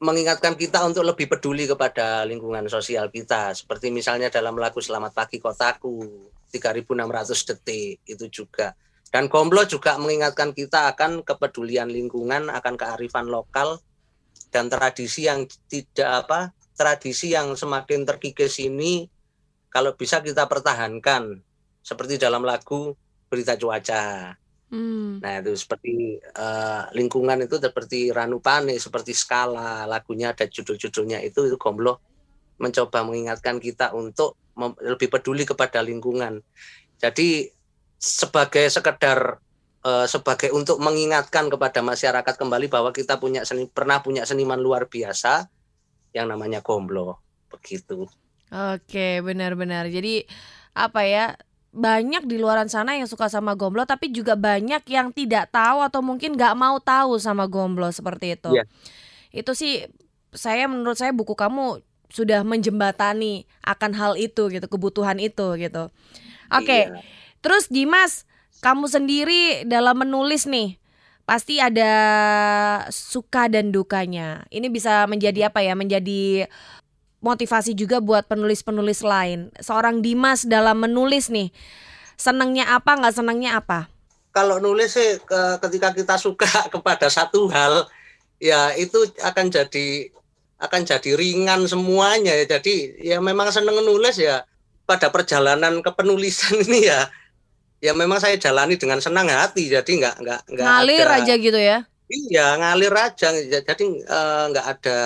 Mengingatkan 0.00 0.56
kita 0.56 0.80
untuk 0.88 1.04
lebih 1.04 1.28
peduli 1.28 1.68
kepada 1.68 2.24
lingkungan 2.24 2.64
sosial 2.72 3.12
kita. 3.12 3.52
Seperti 3.52 3.92
misalnya 3.92 4.32
dalam 4.32 4.56
lagu 4.56 4.80
Selamat 4.80 5.12
Pagi 5.12 5.42
Kotaku, 5.42 6.30
3600 6.48 7.48
detik 7.52 8.00
itu 8.08 8.24
juga. 8.32 8.72
Dan 9.12 9.28
Gomblo 9.28 9.68
juga 9.68 10.00
mengingatkan 10.00 10.56
kita 10.56 10.88
akan 10.96 11.20
kepedulian 11.28 11.92
lingkungan, 11.92 12.48
akan 12.48 12.74
kearifan 12.80 13.28
lokal 13.28 13.76
dan 14.48 14.72
tradisi 14.72 15.28
yang 15.28 15.44
tidak 15.68 16.24
apa 16.24 16.56
tradisi 16.78 17.34
yang 17.34 17.58
semakin 17.58 18.06
terkikis 18.06 18.62
ini 18.62 19.10
kalau 19.68 19.98
bisa 19.98 20.22
kita 20.22 20.46
pertahankan 20.46 21.42
seperti 21.82 22.16
dalam 22.16 22.46
lagu 22.46 22.94
berita 23.26 23.58
cuaca. 23.58 24.32
Hmm. 24.68 25.18
Nah 25.18 25.40
itu 25.40 25.56
seperti 25.56 26.20
uh, 26.36 26.92
lingkungan 26.92 27.48
itu 27.48 27.56
seperti 27.56 28.12
Ranu 28.12 28.38
Pane, 28.38 28.76
seperti 28.76 29.16
skala 29.16 29.88
lagunya 29.88 30.36
ada 30.36 30.44
judul-judulnya 30.44 31.24
itu 31.24 31.48
itu 31.48 31.56
Gomblo 31.56 31.98
mencoba 32.60 33.06
mengingatkan 33.06 33.58
kita 33.58 33.96
untuk 33.96 34.36
lebih 34.82 35.08
peduli 35.08 35.48
kepada 35.48 35.80
lingkungan. 35.80 36.42
Jadi 36.98 37.48
sebagai 37.96 38.66
sekedar 38.68 39.38
uh, 39.86 40.06
sebagai 40.06 40.50
untuk 40.50 40.82
mengingatkan 40.82 41.48
kepada 41.48 41.80
masyarakat 41.80 42.34
kembali 42.34 42.66
bahwa 42.66 42.90
kita 42.90 43.16
punya 43.16 43.46
seni, 43.46 43.70
pernah 43.70 44.02
punya 44.02 44.26
seniman 44.26 44.58
luar 44.58 44.90
biasa 44.90 45.46
yang 46.12 46.28
namanya 46.30 46.64
gomblo 46.64 47.20
begitu. 47.48 48.08
Oke, 48.48 49.20
benar-benar. 49.20 49.88
Jadi 49.92 50.24
apa 50.72 51.04
ya? 51.04 51.36
Banyak 51.68 52.24
di 52.24 52.40
luaran 52.40 52.66
sana 52.72 52.96
yang 52.96 53.04
suka 53.04 53.28
sama 53.28 53.52
gomblo, 53.52 53.84
tapi 53.84 54.08
juga 54.08 54.32
banyak 54.40 54.88
yang 54.88 55.12
tidak 55.12 55.52
tahu 55.52 55.84
atau 55.84 56.00
mungkin 56.00 56.32
nggak 56.32 56.56
mau 56.56 56.80
tahu 56.80 57.20
sama 57.20 57.44
gomblo 57.44 57.92
seperti 57.92 58.40
itu. 58.40 58.56
Yeah. 58.56 58.66
Itu 59.30 59.52
sih 59.52 59.84
saya 60.32 60.64
menurut 60.64 60.96
saya 60.96 61.12
buku 61.12 61.36
kamu 61.36 61.84
sudah 62.08 62.40
menjembatani 62.40 63.44
akan 63.60 63.92
hal 63.92 64.16
itu 64.16 64.48
gitu, 64.48 64.64
kebutuhan 64.64 65.20
itu 65.20 65.60
gitu. 65.60 65.92
Oke. 66.48 66.64
Okay. 66.64 66.82
Yeah. 66.88 67.04
Terus 67.44 67.68
Dimas, 67.68 68.24
kamu 68.64 68.88
sendiri 68.88 69.68
dalam 69.68 70.00
menulis 70.00 70.48
nih, 70.48 70.80
pasti 71.28 71.60
ada 71.60 71.92
suka 72.88 73.52
dan 73.52 73.68
dukanya. 73.68 74.48
Ini 74.48 74.72
bisa 74.72 75.04
menjadi 75.04 75.52
apa 75.52 75.60
ya? 75.60 75.76
Menjadi 75.76 76.48
motivasi 77.20 77.76
juga 77.76 78.00
buat 78.00 78.24
penulis-penulis 78.24 79.04
lain. 79.04 79.52
Seorang 79.60 80.00
Dimas 80.00 80.48
dalam 80.48 80.80
menulis 80.80 81.28
nih, 81.28 81.52
senangnya 82.16 82.72
apa, 82.72 82.96
nggak 82.96 83.12
senangnya 83.12 83.60
apa? 83.60 83.92
Kalau 84.32 84.56
nulis 84.56 84.96
sih 84.96 85.20
ketika 85.60 85.92
kita 85.92 86.16
suka 86.16 86.48
kepada 86.74 87.12
satu 87.12 87.44
hal, 87.52 87.84
ya 88.40 88.72
itu 88.80 89.04
akan 89.20 89.52
jadi 89.52 90.08
akan 90.64 90.80
jadi 90.88 91.12
ringan 91.12 91.68
semuanya 91.68 92.32
ya. 92.40 92.56
Jadi 92.56 93.04
ya 93.04 93.20
memang 93.20 93.52
seneng 93.52 93.84
nulis 93.84 94.16
ya 94.16 94.48
pada 94.88 95.12
perjalanan 95.12 95.84
kepenulisan 95.84 96.56
ini 96.64 96.88
ya 96.88 97.12
ya 97.78 97.94
memang 97.94 98.18
saya 98.18 98.34
jalani 98.34 98.74
dengan 98.74 98.98
senang 98.98 99.30
hati 99.30 99.70
jadi 99.70 99.86
nggak 99.86 100.16
nggak 100.22 100.40
nggak 100.50 100.66
ngalir 100.66 101.06
ada, 101.06 101.18
aja 101.22 101.34
gitu 101.38 101.58
ya? 101.58 101.78
Iya 102.08 102.46
ngalir 102.58 102.94
aja. 102.94 103.28
Jadi 103.36 103.84
nggak 104.50 104.66
uh, 104.66 104.72
ada 104.74 104.98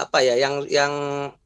apa 0.00 0.18
ya 0.24 0.34
yang 0.40 0.64
yang 0.66 0.92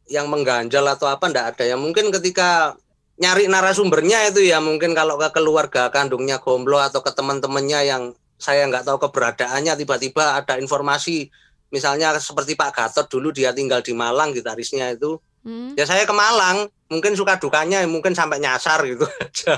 yang 0.08 0.26
mengganjal 0.30 0.84
atau 0.88 1.10
apa 1.10 1.28
nggak 1.28 1.46
ada. 1.56 1.64
Ya 1.68 1.76
mungkin 1.76 2.08
ketika 2.14 2.78
nyari 3.20 3.46
narasumbernya 3.46 4.30
itu 4.32 4.42
ya 4.42 4.58
mungkin 4.58 4.96
kalau 4.96 5.20
ke 5.20 5.28
keluarga 5.30 5.90
kandungnya 5.92 6.42
gomblo 6.42 6.82
atau 6.82 6.98
ke 7.04 7.14
teman-temannya 7.14 7.80
yang 7.86 8.02
saya 8.40 8.66
nggak 8.66 8.84
tahu 8.88 8.98
keberadaannya 9.08 9.74
tiba-tiba 9.78 10.40
ada 10.40 10.56
informasi. 10.58 11.28
Misalnya 11.74 12.14
seperti 12.22 12.54
Pak 12.54 12.70
Gatot 12.70 13.06
dulu 13.10 13.34
dia 13.34 13.50
tinggal 13.50 13.82
di 13.82 13.90
Malang 13.90 14.30
gitarisnya 14.30 14.94
itu 14.94 15.18
hmm. 15.44 15.78
ya 15.78 15.84
saya 15.84 16.08
ke 16.08 16.14
Malang 16.16 16.66
mungkin 16.92 17.16
suka 17.16 17.40
dukanya 17.40 17.82
mungkin 17.88 18.12
sampai 18.12 18.38
nyasar 18.38 18.84
gitu 18.84 19.08
aja. 19.08 19.56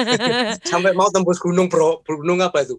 Sampai 0.70 0.94
mau 0.94 1.10
tembus 1.10 1.42
gunung 1.42 1.66
bro. 1.66 2.00
Gunung 2.06 2.38
apa 2.40 2.62
itu? 2.62 2.78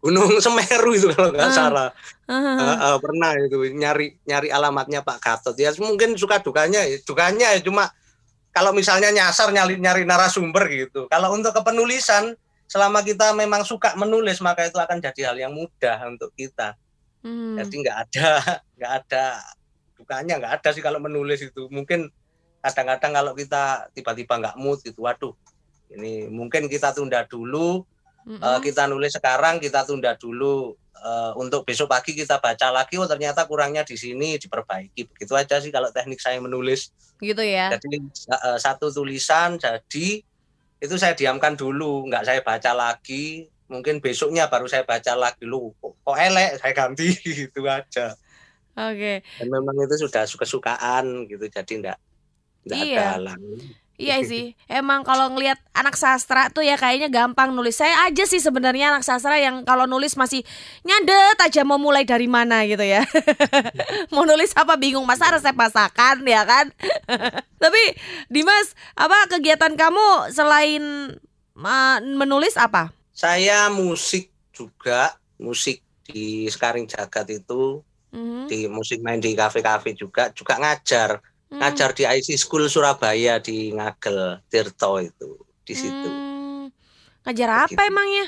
Gunung 0.00 0.40
Semeru 0.40 0.96
itu 0.96 1.12
kalau 1.12 1.30
nggak 1.30 1.50
uh, 1.52 1.54
salah. 1.54 1.88
Uh, 2.24 2.32
uh, 2.34 2.74
uh, 2.90 2.96
pernah 2.98 3.36
itu 3.36 3.60
nyari 3.76 4.16
nyari 4.24 4.48
alamatnya 4.48 5.04
Pak 5.04 5.18
Gatot. 5.20 5.54
Ya 5.60 5.70
mungkin 5.78 6.16
suka 6.16 6.40
dukanya 6.40 6.82
ya 6.88 6.96
dukanya 7.04 7.52
ya 7.54 7.60
cuma 7.60 7.92
kalau 8.50 8.74
misalnya 8.74 9.12
nyasar 9.12 9.52
nyari 9.52 9.76
nyari 9.76 10.08
narasumber 10.08 10.64
gitu. 10.72 11.06
Kalau 11.12 11.36
untuk 11.36 11.52
kepenulisan 11.52 12.34
selama 12.66 13.04
kita 13.04 13.36
memang 13.36 13.62
suka 13.62 13.92
menulis 13.94 14.40
maka 14.40 14.64
itu 14.66 14.80
akan 14.80 14.98
jadi 15.04 15.30
hal 15.30 15.36
yang 15.36 15.52
mudah 15.52 16.00
untuk 16.08 16.32
kita. 16.34 16.74
Hmm. 17.20 17.52
jadi 17.60 17.74
nggak 17.84 17.98
ada 18.00 18.30
nggak 18.80 18.92
ada 19.04 19.24
dukanya 20.10 20.42
nggak 20.42 20.54
ada 20.58 20.68
sih 20.74 20.82
kalau 20.82 20.98
menulis 20.98 21.38
itu. 21.38 21.70
Mungkin 21.70 22.10
kadang-kadang 22.58 23.12
kalau 23.14 23.32
kita 23.38 23.86
tiba-tiba 23.94 24.42
nggak 24.42 24.56
mood 24.58 24.82
gitu 24.82 25.06
waduh 25.06 25.32
ini 25.94 26.28
mungkin 26.28 26.68
kita 26.68 26.92
tunda 26.92 27.24
dulu 27.24 27.86
mm 28.26 28.36
-hmm. 28.36 28.42
uh, 28.42 28.60
kita 28.60 28.84
nulis 28.84 29.16
sekarang 29.16 29.56
kita 29.56 29.86
tunda 29.88 30.12
dulu 30.12 30.76
uh, 31.00 31.32
untuk 31.40 31.64
besok 31.64 31.88
pagi 31.88 32.12
kita 32.12 32.36
baca 32.36 32.68
lagi 32.68 33.00
oh 33.00 33.08
ternyata 33.08 33.46
kurangnya 33.46 33.86
di 33.86 33.94
sini 33.94 34.34
diperbaiki. 34.34 35.14
Begitu 35.14 35.32
aja 35.38 35.62
sih 35.62 35.70
kalau 35.70 35.94
teknik 35.94 36.18
saya 36.18 36.42
menulis. 36.42 36.90
Gitu 37.22 37.40
ya. 37.46 37.70
Jadi 37.70 38.02
uh, 38.34 38.58
satu 38.58 38.90
tulisan 38.90 39.56
jadi 39.56 40.20
itu 40.80 40.94
saya 40.98 41.14
diamkan 41.14 41.54
dulu 41.54 42.10
nggak 42.10 42.26
saya 42.26 42.40
baca 42.42 42.74
lagi. 42.74 43.46
Mungkin 43.70 44.02
besoknya 44.02 44.50
baru 44.50 44.66
saya 44.66 44.82
baca 44.82 45.14
lagi. 45.14 45.46
Lu 45.46 45.70
kok 45.78 46.18
elek 46.18 46.58
saya 46.58 46.74
ganti 46.74 47.14
gitu 47.46 47.64
aja 47.70 48.18
oke 48.76 48.94
okay. 48.94 49.16
dan 49.38 49.48
memang 49.50 49.74
itu 49.80 50.06
sudah 50.06 50.26
kesukaan 50.26 51.26
gitu 51.26 51.44
jadi 51.48 51.72
enggak 51.74 51.98
Nggak 52.60 52.84
iya. 52.84 53.16
ada 53.16 53.34
Iya 54.00 54.16
sih, 54.24 54.56
emang 54.64 55.04
kalau 55.04 55.28
ngelihat 55.36 55.60
anak 55.76 55.92
sastra 55.92 56.48
tuh 56.48 56.64
ya 56.64 56.80
kayaknya 56.80 57.12
gampang 57.12 57.52
nulis. 57.52 57.76
Saya 57.76 58.08
aja 58.08 58.24
sih 58.24 58.40
sebenarnya 58.40 58.96
anak 58.96 59.04
sastra 59.04 59.36
yang 59.36 59.60
kalau 59.68 59.84
nulis 59.84 60.16
masih 60.16 60.40
nyadet 60.88 61.36
aja 61.36 61.68
mau 61.68 61.76
mulai 61.76 62.08
dari 62.08 62.24
mana 62.24 62.64
gitu 62.64 62.80
ya. 62.80 63.04
mau 64.16 64.24
nulis 64.24 64.56
apa 64.56 64.80
bingung 64.80 65.04
masa 65.04 65.36
resep 65.36 65.52
masakan 65.52 66.24
ya 66.24 66.48
kan. 66.48 66.72
Tapi 67.62 67.82
Dimas, 68.32 68.72
apa 68.96 69.36
kegiatan 69.36 69.76
kamu 69.76 70.32
selain 70.32 71.12
menulis 72.16 72.56
apa? 72.56 72.96
Saya 73.12 73.68
musik 73.68 74.32
juga, 74.48 75.12
musik 75.36 75.84
di 76.08 76.48
Sekaring 76.48 76.88
Jagat 76.88 77.28
itu, 77.36 77.84
mm 78.10 78.18
-hmm. 78.18 78.44
di 78.50 78.58
musik 78.66 78.98
main 79.02 79.18
di 79.22 79.32
kafe-kafe 79.34 79.94
juga, 79.94 80.30
juga 80.34 80.58
ngajar 80.58 81.22
hmm. 81.50 81.58
ngajar 81.58 81.90
di 81.92 82.04
IC 82.06 82.38
School 82.38 82.70
Surabaya 82.70 83.42
di 83.42 83.74
Ngagel 83.74 84.40
Tirto 84.46 85.02
itu 85.02 85.30
di 85.66 85.74
situ. 85.74 86.08
Hmm. 86.08 86.70
Ngajar 87.26 87.66
apa 87.66 87.70
Begitu. 87.74 87.90
emangnya? 87.90 88.26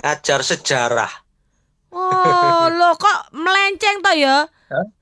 Ngajar 0.00 0.40
sejarah. 0.44 1.12
Oh, 1.90 2.70
lo 2.78 2.94
kok 2.94 3.34
melenceng 3.34 3.98
toh 4.04 4.14
ya? 4.14 4.46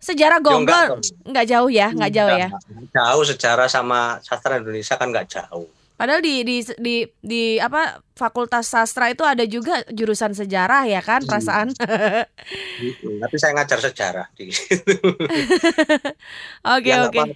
Sejarah 0.00 0.40
gomblo 0.40 0.96
nggak 1.28 1.44
jauh 1.44 1.68
ya, 1.68 1.92
nggak 1.92 2.12
jauh 2.16 2.32
ya? 2.32 2.48
Jauh 2.88 3.24
sejarah 3.28 3.68
sama 3.68 4.16
sastra 4.24 4.56
Indonesia 4.56 4.96
kan 4.96 5.12
nggak 5.12 5.28
jauh. 5.28 5.68
Padahal 5.98 6.22
di 6.22 6.46
di 6.46 6.56
di 6.78 6.96
di 7.18 7.42
apa 7.58 7.98
Fakultas 8.14 8.70
Sastra 8.70 9.10
itu 9.10 9.26
ada 9.26 9.42
juga 9.42 9.82
jurusan 9.90 10.30
sejarah 10.30 10.86
ya 10.86 11.02
kan 11.02 11.20
Iya. 11.20 11.28
perasaan. 11.28 11.68
Gitu. 12.78 13.18
Tapi 13.18 13.34
saya 13.36 13.52
ngajar 13.58 13.82
sejarah 13.82 14.26
di 14.32 14.54
situ. 14.54 14.94
Oke 16.70 16.86
Ya, 16.86 17.02
nggak 17.02 17.10
oke. 17.10 17.18
apa-apa. 17.18 17.34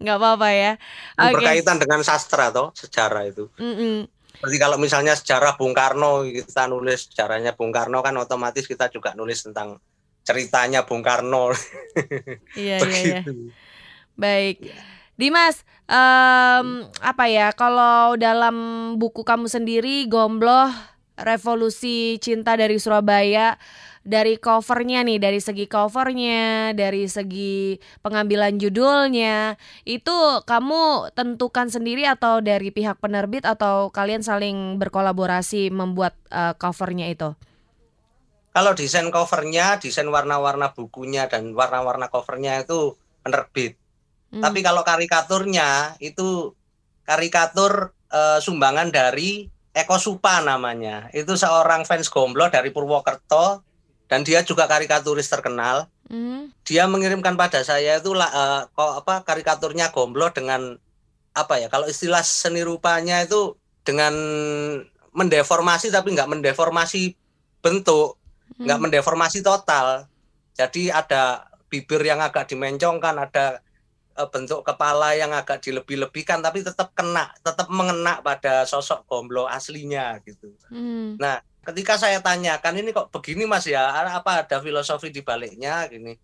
nggak 0.00 0.16
apa-apa 0.16 0.48
ya. 0.50 0.72
Oke. 1.20 1.32
Berkaitan 1.36 1.76
dengan 1.76 2.00
sastra 2.00 2.48
toh, 2.48 2.72
sejarah 2.72 3.28
itu. 3.28 3.52
Mm-mm. 3.60 4.08
Seperti 4.32 4.56
kalau 4.56 4.80
misalnya 4.80 5.12
sejarah 5.12 5.60
Bung 5.60 5.76
Karno 5.76 6.24
kita 6.24 6.64
nulis 6.64 7.12
sejarahnya 7.12 7.52
Bung 7.52 7.68
Karno 7.68 8.00
kan 8.00 8.16
otomatis 8.16 8.64
kita 8.64 8.88
juga 8.88 9.12
nulis 9.12 9.44
tentang 9.44 9.76
ceritanya 10.24 10.88
Bung 10.88 11.04
Karno 11.04 11.52
Iya 12.56 12.80
iya 12.88 13.20
iya. 13.20 13.20
Baik. 14.16 14.64
Iya. 14.64 14.80
Dimas, 15.12 15.68
em, 15.90 16.86
apa 17.02 17.24
ya 17.26 17.50
kalau 17.50 18.14
dalam 18.14 18.56
buku 18.96 19.26
kamu 19.26 19.50
sendiri 19.50 20.06
Gombloh 20.06 20.70
Revolusi 21.18 22.16
Cinta 22.22 22.54
dari 22.54 22.78
Surabaya 22.78 23.58
dari 24.00 24.40
covernya 24.40 25.04
nih, 25.04 25.20
dari 25.20 25.40
segi 25.44 25.68
covernya, 25.68 26.72
dari 26.72 27.04
segi 27.04 27.76
pengambilan 28.00 28.56
judulnya, 28.56 29.60
itu 29.84 30.16
kamu 30.48 31.12
tentukan 31.12 31.68
sendiri 31.68 32.08
atau 32.08 32.40
dari 32.40 32.72
pihak 32.72 32.96
penerbit 32.96 33.44
atau 33.44 33.92
kalian 33.92 34.24
saling 34.24 34.80
berkolaborasi 34.80 35.68
membuat 35.68 36.16
eh, 36.32 36.56
covernya 36.56 37.12
itu? 37.12 37.36
Kalau 38.50 38.74
desain 38.74 39.06
covernya, 39.14 39.78
desain 39.78 40.08
warna-warna 40.10 40.74
bukunya 40.74 41.30
dan 41.30 41.54
warna-warna 41.54 42.10
covernya 42.10 42.66
itu 42.66 42.98
penerbit. 43.22 43.78
Hmm. 44.30 44.42
Tapi 44.42 44.62
kalau 44.62 44.86
karikaturnya 44.86 45.98
itu 45.98 46.54
karikatur 47.02 47.90
eh, 48.10 48.38
sumbangan 48.38 48.94
dari 48.94 49.50
Eko 49.74 49.98
Supa 49.98 50.42
namanya. 50.42 51.10
Itu 51.10 51.34
seorang 51.34 51.86
fans 51.86 52.10
Gomblo 52.10 52.46
dari 52.50 52.70
Purwokerto 52.70 53.62
dan 54.10 54.22
dia 54.26 54.42
juga 54.42 54.66
karikaturis 54.70 55.26
terkenal. 55.30 55.90
Hmm. 56.10 56.50
Dia 56.66 56.86
mengirimkan 56.90 57.34
pada 57.38 57.62
saya 57.62 57.98
itu 57.98 58.14
lah 58.14 58.30
eh, 58.30 58.60
kok 58.70 58.92
apa 59.06 59.26
karikaturnya 59.26 59.90
Gomblo 59.90 60.30
dengan 60.30 60.78
apa 61.34 61.54
ya? 61.58 61.66
Kalau 61.70 61.86
istilah 61.86 62.22
seni 62.22 62.62
rupanya 62.62 63.22
itu 63.22 63.54
dengan 63.82 64.14
mendeformasi 65.10 65.90
tapi 65.90 66.14
nggak 66.14 66.30
mendeformasi 66.30 67.18
bentuk, 67.62 68.14
nggak 68.62 68.78
Hmm. 68.78 68.84
mendeformasi 68.86 69.42
total. 69.42 70.06
Jadi 70.54 70.90
ada 70.90 71.50
bibir 71.70 72.02
yang 72.02 72.18
agak 72.22 72.50
dimencongkan, 72.50 73.14
ada 73.18 73.62
bentuk 74.28 74.60
kepala 74.66 75.16
yang 75.16 75.32
agak 75.32 75.64
dilebih-lebihkan 75.64 76.44
tapi 76.44 76.60
tetap 76.60 76.92
kena, 76.92 77.32
tetap 77.40 77.70
mengena 77.72 78.20
pada 78.20 78.66
sosok 78.68 79.06
Gomblo 79.08 79.48
aslinya 79.48 80.18
gitu. 80.26 80.52
Hmm. 80.68 81.16
Ketika 81.60 82.00
saya 82.00 82.24
tanyakan 82.24 82.80
ini 82.80 82.90
kok 82.90 83.12
begini 83.12 83.44
Mas 83.44 83.68
ya, 83.68 83.84
apa 83.84 84.44
ada 84.44 84.58
filosofi 84.60 85.12
di 85.12 85.20
baliknya 85.20 85.84
gini. 85.88 86.16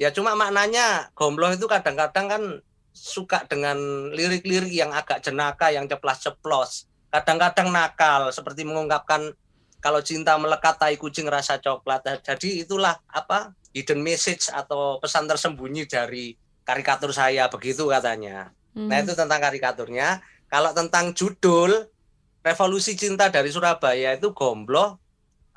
Ya 0.00 0.08
cuma 0.12 0.32
maknanya 0.32 1.12
Gomblo 1.12 1.52
itu 1.52 1.68
kadang-kadang 1.68 2.26
kan 2.28 2.42
suka 2.90 3.46
dengan 3.46 4.10
lirik-lirik 4.10 4.72
yang 4.72 4.90
agak 4.90 5.22
jenaka, 5.22 5.70
yang 5.70 5.86
ceplas-ceplos. 5.86 6.88
Kadang-kadang 7.12 7.68
nakal 7.72 8.32
seperti 8.32 8.64
mengungkapkan 8.64 9.32
kalau 9.80 10.00
cinta 10.04 10.36
melekat 10.36 10.76
tai 10.76 10.96
kucing 11.00 11.28
rasa 11.28 11.56
coklat. 11.60 12.04
Jadi 12.20 12.64
itulah 12.64 13.00
apa 13.08 13.56
hidden 13.72 14.00
message 14.04 14.48
atau 14.52 14.98
pesan 15.00 15.28
tersembunyi 15.28 15.88
dari 15.88 16.36
karikatur 16.70 17.10
saya 17.10 17.50
begitu 17.50 17.90
katanya. 17.90 18.54
Nah 18.78 18.96
Hmm. 18.98 19.02
itu 19.02 19.18
tentang 19.18 19.42
karikaturnya. 19.42 20.22
Kalau 20.46 20.70
tentang 20.70 21.10
judul 21.10 21.90
Revolusi 22.40 22.94
Cinta 22.94 23.28
dari 23.28 23.50
Surabaya 23.50 24.14
itu 24.14 24.30
Gomblo 24.30 24.96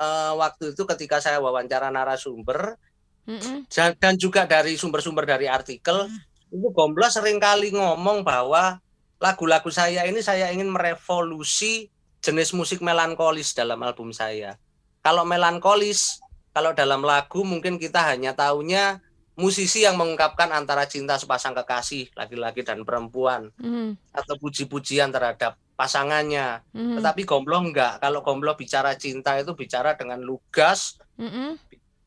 eh, 0.01 0.33
waktu 0.33 0.73
itu 0.73 0.83
ketika 0.89 1.21
saya 1.21 1.37
wawancara 1.37 1.93
narasumber 1.93 2.75
Mm-mm. 3.23 3.69
dan, 3.71 3.95
dan 3.95 4.19
juga 4.19 4.43
dari 4.43 4.75
sumber-sumber 4.75 5.23
dari 5.23 5.47
artikel 5.47 6.09
itu 6.51 6.67
Gomblo 6.73 7.07
sering 7.07 7.39
kali 7.39 7.71
ngomong 7.71 8.21
bahwa 8.25 8.81
lagu-lagu 9.17 9.71
saya 9.71 10.03
ini 10.05 10.19
saya 10.19 10.51
ingin 10.51 10.67
merevolusi 10.67 11.87
jenis 12.19 12.51
musik 12.51 12.83
melankolis 12.83 13.55
dalam 13.55 13.79
album 13.79 14.11
saya. 14.11 14.59
Kalau 15.03 15.23
melankolis, 15.27 16.19
kalau 16.55 16.71
dalam 16.75 17.03
lagu 17.03 17.43
mungkin 17.43 17.79
kita 17.79 18.03
hanya 18.03 18.35
tahunya 18.35 18.99
musisi 19.33 19.81
yang 19.81 19.97
mengungkapkan 19.97 20.53
antara 20.53 20.85
cinta 20.85 21.17
sepasang 21.17 21.57
kekasih 21.57 22.13
laki-laki 22.13 22.61
dan 22.61 22.85
perempuan 22.85 23.49
Hmm. 23.57 23.97
atau 24.13 24.37
puji-pujian 24.37 25.09
terhadap 25.09 25.57
pasangannya. 25.73 26.61
Hmm. 26.69 27.01
Tetapi 27.01 27.25
Gomblo 27.25 27.57
enggak. 27.57 27.97
Kalau 27.97 28.21
Gomblo 28.21 28.53
bicara 28.53 28.93
cinta 28.93 29.33
itu 29.41 29.57
bicara 29.57 29.97
dengan 29.97 30.21
lugas, 30.21 31.01
Mm-mm. 31.17 31.57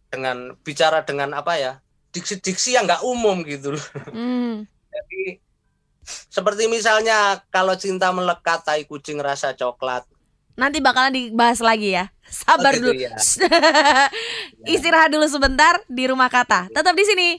dengan 0.06 0.54
bicara 0.62 1.02
dengan 1.02 1.34
apa 1.34 1.58
ya? 1.58 1.72
Diksi-diksi 2.14 2.78
yang 2.78 2.86
enggak 2.86 3.02
umum 3.02 3.42
gitu 3.42 3.74
loh. 3.74 3.86
Hmm. 4.14 4.64
Jadi 4.86 5.42
seperti 6.06 6.70
misalnya 6.70 7.42
kalau 7.50 7.74
cinta 7.74 8.14
melekat 8.14 8.62
tai 8.62 8.86
kucing 8.86 9.18
rasa 9.18 9.50
coklat. 9.58 10.06
Nanti 10.57 10.81
bakalan 10.81 11.12
dibahas 11.12 11.61
lagi 11.61 11.92
ya. 11.92 12.09
Sabar 12.25 12.73
gitu 12.75 12.90
dulu. 12.90 12.97
ya. 12.97 13.14
Istirahat 14.75 15.12
dulu 15.12 15.29
sebentar 15.29 15.79
di 15.87 16.09
rumah 16.09 16.33
kata. 16.33 16.73
Tetap 16.73 16.97
di 16.97 17.05
sini. 17.05 17.31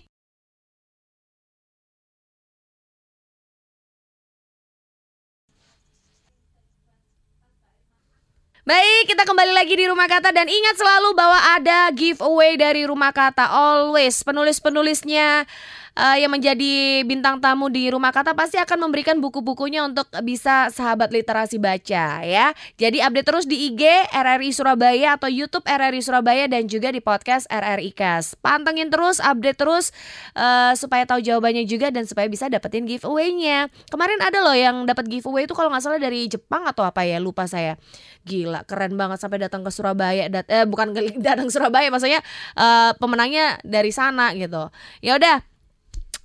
Baik, 8.68 9.16
kita 9.16 9.24
kembali 9.24 9.56
lagi 9.56 9.80
di 9.80 9.88
Rumah 9.88 10.12
Kata 10.12 10.36
dan 10.36 10.44
ingat 10.44 10.76
selalu 10.76 11.16
bahwa 11.16 11.40
ada 11.56 11.88
giveaway 11.96 12.60
dari 12.60 12.84
Rumah 12.84 13.16
Kata 13.16 13.48
always. 13.48 14.20
Penulis-penulisnya 14.28 15.48
eh, 15.98 16.18
yang 16.22 16.32
menjadi 16.32 17.02
bintang 17.04 17.42
tamu 17.42 17.74
di 17.74 17.90
Rumah 17.90 18.14
Kata 18.14 18.38
pasti 18.38 18.62
akan 18.62 18.88
memberikan 18.88 19.18
buku-bukunya 19.18 19.82
untuk 19.82 20.06
bisa 20.22 20.70
sahabat 20.70 21.10
literasi 21.10 21.58
baca 21.58 22.22
ya. 22.22 22.54
Jadi 22.78 23.02
update 23.02 23.28
terus 23.28 23.46
di 23.50 23.74
IG 23.74 23.82
RRI 24.14 24.54
Surabaya 24.54 25.18
atau 25.18 25.28
YouTube 25.28 25.66
RRI 25.66 26.02
Surabaya 26.06 26.46
dan 26.46 26.70
juga 26.70 26.94
di 26.94 27.02
podcast 27.02 27.50
RRI 27.50 27.92
Kas. 27.98 28.38
Pantengin 28.38 28.94
terus, 28.94 29.18
update 29.18 29.58
terus 29.58 29.90
eh, 30.38 30.78
supaya 30.78 31.04
tahu 31.10 31.20
jawabannya 31.26 31.66
juga 31.66 31.90
dan 31.90 32.06
supaya 32.06 32.30
bisa 32.30 32.46
dapetin 32.48 32.86
giveaway-nya. 32.86 33.74
Kemarin 33.90 34.22
ada 34.22 34.40
loh 34.46 34.54
yang 34.56 34.86
dapat 34.86 35.10
giveaway 35.10 35.50
itu 35.50 35.58
kalau 35.58 35.74
nggak 35.74 35.84
salah 35.84 36.00
dari 36.00 36.30
Jepang 36.30 36.70
atau 36.70 36.86
apa 36.86 37.02
ya, 37.04 37.18
lupa 37.18 37.50
saya. 37.50 37.76
Gila, 38.28 38.68
keren 38.70 38.94
banget 39.00 39.18
sampai 39.24 39.42
datang 39.42 39.66
ke 39.66 39.72
Surabaya. 39.74 40.30
Dat 40.30 40.46
eh 40.52 40.68
bukan 40.70 40.94
datang 41.28 41.50
Surabaya, 41.50 41.90
maksudnya 41.90 42.22
eh, 42.54 42.92
pemenangnya 43.02 43.58
dari 43.66 43.90
sana 43.90 44.36
gitu. 44.38 44.70
Ya 45.02 45.18
udah. 45.18 45.57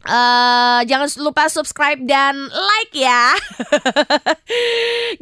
Eh 0.03 0.81
jangan 0.91 1.07
lupa 1.23 1.47
subscribe 1.47 2.03
dan 2.03 2.35
like 2.51 2.95
ya. 2.95 3.38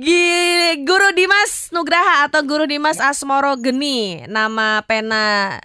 Guru 0.89 1.09
Dimas 1.13 1.69
Nugraha 1.75 2.27
atau 2.31 2.41
Guru 2.47 2.65
Dimas 2.65 2.97
Asmoro 2.97 3.61
Geni, 3.61 4.25
nama 4.25 4.81
pena 4.89 5.59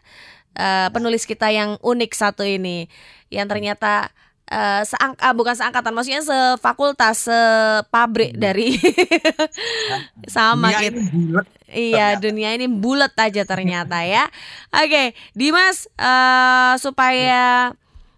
eh, 0.56 0.88
penulis 0.91 1.23
kita 1.23 1.47
yang 1.51 1.80
unik 1.80 2.12
satu 2.12 2.43
ini, 2.43 2.91
yang 3.32 3.47
ternyata 3.47 4.12
eh, 4.51 4.84
seang 4.84 5.15
ah, 5.17 5.32
bukan 5.32 5.56
seangkatan, 5.56 5.95
maksudnya 5.95 6.23
sefakultas, 6.23 7.32
sepabrik 7.32 8.36
dari 8.36 8.75
sama 10.36 10.75
Dunia 10.75 10.82
gitu. 10.84 10.99
ini 10.99 11.01
bulat. 11.08 11.47
Iya, 11.65 12.08
ternyata. 12.15 12.21
dunia 12.21 12.49
ini 12.54 12.67
bulat 12.69 13.13
aja 13.17 13.43
ternyata 13.47 13.97
ya. 14.04 14.28
Oke, 14.84 15.15
Dimas, 15.32 15.88
eh, 15.95 16.73
supaya 16.84 17.71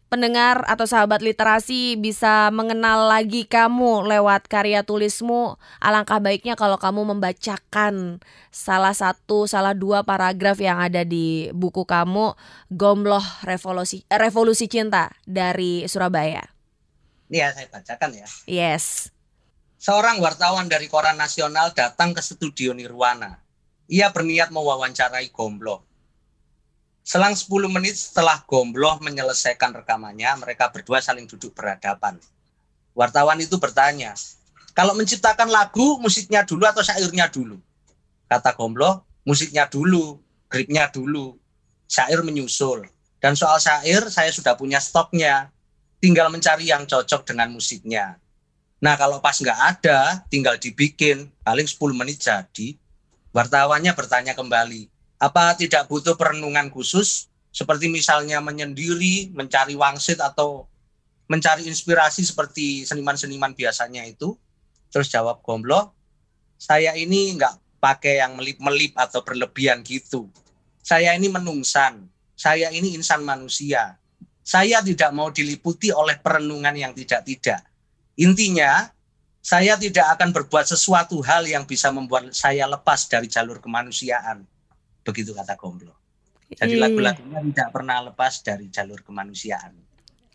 pendengar 0.08 0.64
atau 0.68 0.88
sahabat 0.88 1.20
literasi 1.20 2.00
bisa 2.00 2.48
mengenal 2.52 3.08
lagi 3.08 3.44
kamu 3.44 4.08
lewat 4.08 4.48
karya 4.48 4.84
tulismu, 4.84 5.60
alangkah 5.84 6.20
baiknya 6.24 6.56
kalau 6.56 6.80
kamu 6.80 7.16
membacakan 7.16 8.24
salah 8.52 8.96
satu, 8.96 9.48
salah 9.48 9.76
dua 9.76 10.08
paragraf 10.08 10.60
yang 10.60 10.80
ada 10.80 11.04
di 11.04 11.52
buku 11.52 11.84
kamu, 11.84 12.36
Gombloh 12.72 13.24
Revolusi 13.44 14.04
Revolusi 14.08 14.72
Cinta 14.72 15.12
dari 15.28 15.84
Surabaya. 15.88 16.44
Ya 17.28 17.52
saya 17.52 17.68
bacakan 17.68 18.12
ya. 18.16 18.28
Yes. 18.48 19.12
Seorang 19.78 20.24
wartawan 20.24 20.72
dari 20.72 20.88
koran 20.90 21.20
nasional 21.20 21.76
datang 21.76 22.16
ke 22.16 22.24
studio 22.24 22.72
Nirwana. 22.72 23.44
Ia 23.88 24.12
berniat 24.12 24.52
mewawancarai 24.52 25.32
Gombloh. 25.32 25.87
Selang 27.08 27.40
10 27.40 27.72
menit 27.72 27.96
setelah 27.96 28.44
Gombloh 28.44 29.00
menyelesaikan 29.00 29.72
rekamannya, 29.80 30.28
mereka 30.44 30.68
berdua 30.68 31.00
saling 31.00 31.24
duduk 31.24 31.56
berhadapan. 31.56 32.20
Wartawan 32.92 33.40
itu 33.40 33.56
bertanya, 33.56 34.12
kalau 34.76 34.92
menciptakan 34.92 35.48
lagu, 35.48 35.96
musiknya 36.04 36.44
dulu 36.44 36.68
atau 36.68 36.84
syairnya 36.84 37.32
dulu? 37.32 37.64
Kata 38.28 38.52
Gombloh, 38.52 39.08
musiknya 39.24 39.72
dulu, 39.72 40.20
gripnya 40.52 40.92
dulu, 40.92 41.40
syair 41.88 42.20
menyusul. 42.28 42.84
Dan 43.24 43.40
soal 43.40 43.64
syair, 43.64 44.04
saya 44.12 44.28
sudah 44.36 44.60
punya 44.60 44.84
stoknya. 44.84 45.48
Tinggal 46.04 46.28
mencari 46.28 46.68
yang 46.68 46.84
cocok 46.84 47.24
dengan 47.24 47.56
musiknya. 47.56 48.20
Nah 48.84 49.00
kalau 49.00 49.24
pas 49.24 49.40
nggak 49.40 49.60
ada, 49.80 50.28
tinggal 50.28 50.60
dibikin, 50.60 51.32
paling 51.40 51.72
10 51.72 51.96
menit 51.96 52.20
jadi. 52.20 52.76
Wartawannya 53.32 53.96
bertanya 53.96 54.36
kembali, 54.36 54.92
apa 55.18 55.58
tidak 55.58 55.90
butuh 55.90 56.14
perenungan 56.14 56.70
khusus, 56.70 57.30
seperti 57.50 57.90
misalnya 57.90 58.38
menyendiri, 58.42 59.34
mencari 59.34 59.74
wangsit 59.74 60.22
atau 60.22 60.70
mencari 61.28 61.66
inspirasi 61.66 62.24
seperti 62.24 62.86
seniman-seniman 62.86 63.58
biasanya 63.58 64.06
itu? 64.06 64.38
Terus 64.94 65.10
jawab 65.10 65.42
Gomblo, 65.44 65.92
saya 66.56 66.94
ini 66.94 67.36
nggak 67.36 67.82
pakai 67.82 68.24
yang 68.24 68.38
melip-melip 68.38 68.94
atau 68.96 69.26
berlebihan 69.26 69.82
gitu. 69.82 70.30
Saya 70.86 71.18
ini 71.18 71.28
menungsan, 71.28 72.08
saya 72.38 72.72
ini 72.72 72.96
insan 72.96 73.26
manusia. 73.26 74.00
Saya 74.48 74.80
tidak 74.80 75.12
mau 75.12 75.28
diliputi 75.28 75.92
oleh 75.92 76.16
perenungan 76.24 76.72
yang 76.72 76.96
tidak-tidak 76.96 77.68
Intinya, 78.18 78.90
saya 79.46 79.78
tidak 79.78 80.18
akan 80.18 80.34
berbuat 80.34 80.66
sesuatu 80.66 81.22
hal 81.22 81.46
yang 81.46 81.70
bisa 81.70 81.94
membuat 81.94 82.34
saya 82.34 82.66
lepas 82.66 83.06
dari 83.06 83.30
jalur 83.30 83.62
kemanusiaan. 83.62 84.42
Begitu 85.08 85.32
kata 85.32 85.56
Gomblo. 85.56 85.96
Jadi 86.48 86.80
lagu-lagunya 86.80 87.44
tidak 87.52 87.70
pernah 87.76 87.98
lepas 88.08 88.40
dari 88.44 88.72
jalur 88.72 89.04
kemanusiaan. 89.04 89.76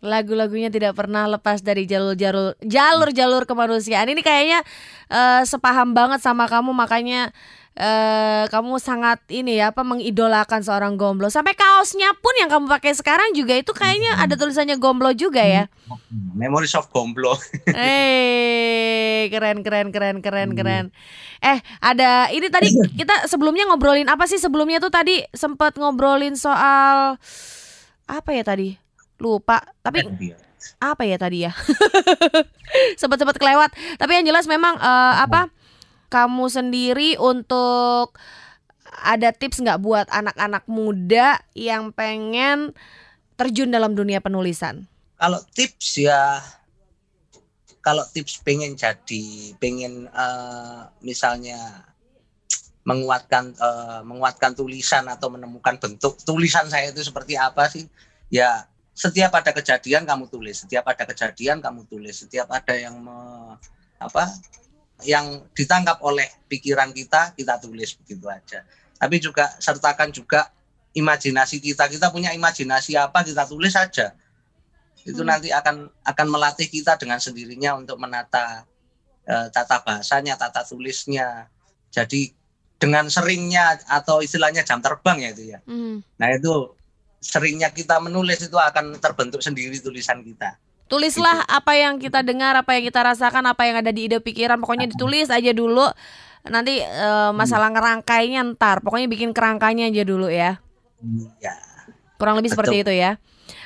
Lagu-lagunya 0.03 0.67
tidak 0.67 0.99
pernah 0.99 1.25
lepas 1.31 1.63
dari 1.63 1.87
jalur-jalur 1.87 2.59
jalur-jalur 2.59 3.47
kemanusiaan. 3.47 4.11
Ini 4.11 4.21
kayaknya 4.21 4.59
uh, 5.07 5.41
sepaham 5.47 5.95
banget 5.95 6.19
sama 6.19 6.45
kamu 6.45 6.75
makanya 6.75 7.31
uh, 7.77 8.45
kamu 8.49 8.77
sangat 8.77 9.21
ini 9.29 9.57
ya 9.57 9.73
apa 9.73 9.81
mengidolakan 9.81 10.61
seorang 10.61 10.93
gomblo. 10.97 11.29
Sampai 11.29 11.57
kaosnya 11.57 12.13
pun 12.17 12.33
yang 12.37 12.49
kamu 12.49 12.69
pakai 12.69 12.93
sekarang 12.93 13.33
juga 13.33 13.57
itu 13.57 13.71
kayaknya 13.73 14.17
hmm. 14.17 14.23
ada 14.23 14.33
tulisannya 14.37 14.77
gomblo 14.77 15.09
juga 15.13 15.41
ya. 15.41 15.69
Memories 16.33 16.77
of 16.77 16.89
gomblo. 16.93 17.37
Eh 17.73 19.29
keren 19.31 19.65
keren 19.65 19.89
keren 19.89 20.17
keren 20.21 20.49
hmm. 20.53 20.57
keren. 20.57 20.85
Eh 21.41 21.57
ada 21.81 22.29
ini 22.29 22.47
tadi 22.49 22.69
kita 22.99 23.25
sebelumnya 23.29 23.69
ngobrolin 23.69 24.09
apa 24.09 24.29
sih? 24.29 24.37
Sebelumnya 24.37 24.77
tuh 24.77 24.93
tadi 24.93 25.21
sempat 25.33 25.77
ngobrolin 25.77 26.37
soal 26.37 27.17
apa 28.05 28.29
ya 28.33 28.43
tadi? 28.45 28.75
Lupa. 29.17 29.61
Tapi 29.81 30.03
apa 30.79 31.03
ya 31.03 31.17
tadi 31.19 31.43
ya? 31.43 31.51
Sempat 32.99 33.19
sempat 33.19 33.37
kelewat. 33.37 33.69
Tapi 33.99 34.11
yang 34.17 34.25
jelas 34.31 34.47
memang 34.47 34.79
uh, 34.79 35.21
apa 35.21 35.51
kamu 36.13 36.45
sendiri 36.45 37.17
untuk 37.17 38.13
ada 39.01 39.33
tips 39.33 39.65
nggak 39.65 39.81
buat 39.81 40.05
anak-anak 40.13 40.69
muda 40.69 41.41
yang 41.57 41.89
pengen 41.89 42.77
terjun 43.33 43.73
dalam 43.73 43.97
dunia 43.97 44.21
penulisan? 44.21 44.85
Kalau 45.17 45.41
tips 45.57 45.97
ya, 45.97 46.37
kalau 47.81 48.05
tips 48.13 48.45
pengen 48.45 48.77
jadi, 48.77 49.57
pengen 49.57 50.05
uh, 50.13 50.93
misalnya 51.01 51.89
menguatkan 52.85 53.55
uh, 53.57 54.03
menguatkan 54.05 54.53
tulisan 54.53 55.07
atau 55.09 55.31
menemukan 55.33 55.79
bentuk 55.79 56.19
tulisan 56.21 56.69
saya 56.69 56.93
itu 56.93 57.01
seperti 57.01 57.39
apa 57.39 57.65
sih? 57.73 57.89
Ya 58.29 58.69
setiap 58.93 59.33
ada 59.33 59.49
kejadian 59.49 60.05
kamu 60.05 60.29
tulis, 60.29 60.61
setiap 60.61 60.85
ada 60.85 61.09
kejadian 61.09 61.63
kamu 61.63 61.89
tulis, 61.89 62.21
setiap 62.21 62.45
ada 62.53 62.77
yang 62.77 63.01
me, 63.01 63.17
apa 63.97 64.29
yang 65.03 65.45
ditangkap 65.53 65.99
oleh 66.01 66.25
pikiran 66.47 66.91
kita 66.91 67.35
kita 67.35 67.59
tulis 67.59 67.95
begitu 67.99 68.25
aja. 68.27 68.63
Tapi 68.97 69.19
juga 69.19 69.51
sertakan 69.59 70.09
juga 70.15 70.49
imajinasi 70.95 71.59
kita. 71.59 71.91
Kita 71.91 72.09
punya 72.09 72.31
imajinasi 72.31 72.95
apa 72.97 73.23
kita 73.23 73.43
tulis 73.45 73.75
saja 73.75 74.15
itu 75.03 75.19
hmm. 75.19 75.27
nanti 75.27 75.49
akan 75.51 75.91
akan 76.07 76.27
melatih 76.31 76.71
kita 76.71 76.95
dengan 76.95 77.19
sendirinya 77.19 77.75
untuk 77.75 77.99
menata 77.99 78.63
uh, 79.27 79.47
tata 79.51 79.83
bahasanya 79.83 80.39
tata 80.39 80.63
tulisnya. 80.63 81.51
Jadi 81.91 82.31
dengan 82.79 83.07
seringnya 83.07 83.79
atau 83.87 84.19
istilahnya 84.19 84.67
jam 84.67 84.83
terbang 84.83 85.23
ya 85.23 85.29
itu 85.31 85.43
ya. 85.55 85.59
Hmm. 85.63 86.03
nah 86.19 86.27
itu 86.35 86.75
seringnya 87.23 87.71
kita 87.71 88.03
menulis 88.03 88.43
itu 88.43 88.59
akan 88.59 88.99
terbentuk 88.99 89.39
sendiri 89.39 89.79
tulisan 89.79 90.19
kita 90.19 90.59
Tulislah 90.91 91.43
gitu. 91.43 91.57
apa 91.57 91.73
yang 91.73 91.93
kita 91.97 92.19
dengar, 92.21 92.53
apa 92.59 92.75
yang 92.77 92.83
kita 92.85 93.01
rasakan, 93.01 93.43
apa 93.49 93.63
yang 93.65 93.79
ada 93.79 93.91
di 93.91 94.11
ide 94.11 94.19
pikiran. 94.19 94.59
Pokoknya 94.61 94.87
ditulis 94.91 95.31
aja 95.31 95.51
dulu. 95.55 95.87
Nanti 96.43 96.83
uh, 96.83 97.31
masalah 97.31 97.71
ngerangkainya 97.71 98.43
ntar. 98.55 98.83
Pokoknya 98.83 99.07
bikin 99.07 99.31
kerangkanya 99.31 99.87
aja 99.87 100.03
dulu 100.03 100.27
ya. 100.27 100.59
Iya. 101.03 101.55
Kurang 102.19 102.39
lebih 102.39 102.51
Betul. 102.53 102.63
seperti 102.63 102.75
itu 102.83 102.93
ya. 102.93 103.11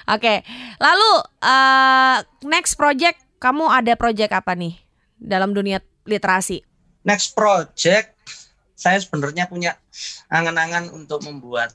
Oke. 0.08 0.45
Lalu 0.80 1.12
uh, 1.41 2.17
next 2.47 2.77
project 2.77 3.19
kamu 3.38 3.69
ada 3.69 3.93
project 3.97 4.32
apa 4.34 4.53
nih 4.53 4.77
dalam 5.17 5.53
dunia 5.53 5.82
literasi? 6.06 6.63
Next 7.03 7.34
project 7.34 8.17
saya 8.77 9.01
sebenarnya 9.01 9.49
punya 9.49 9.73
angan-angan 10.30 10.93
untuk 10.93 11.25
membuat 11.25 11.73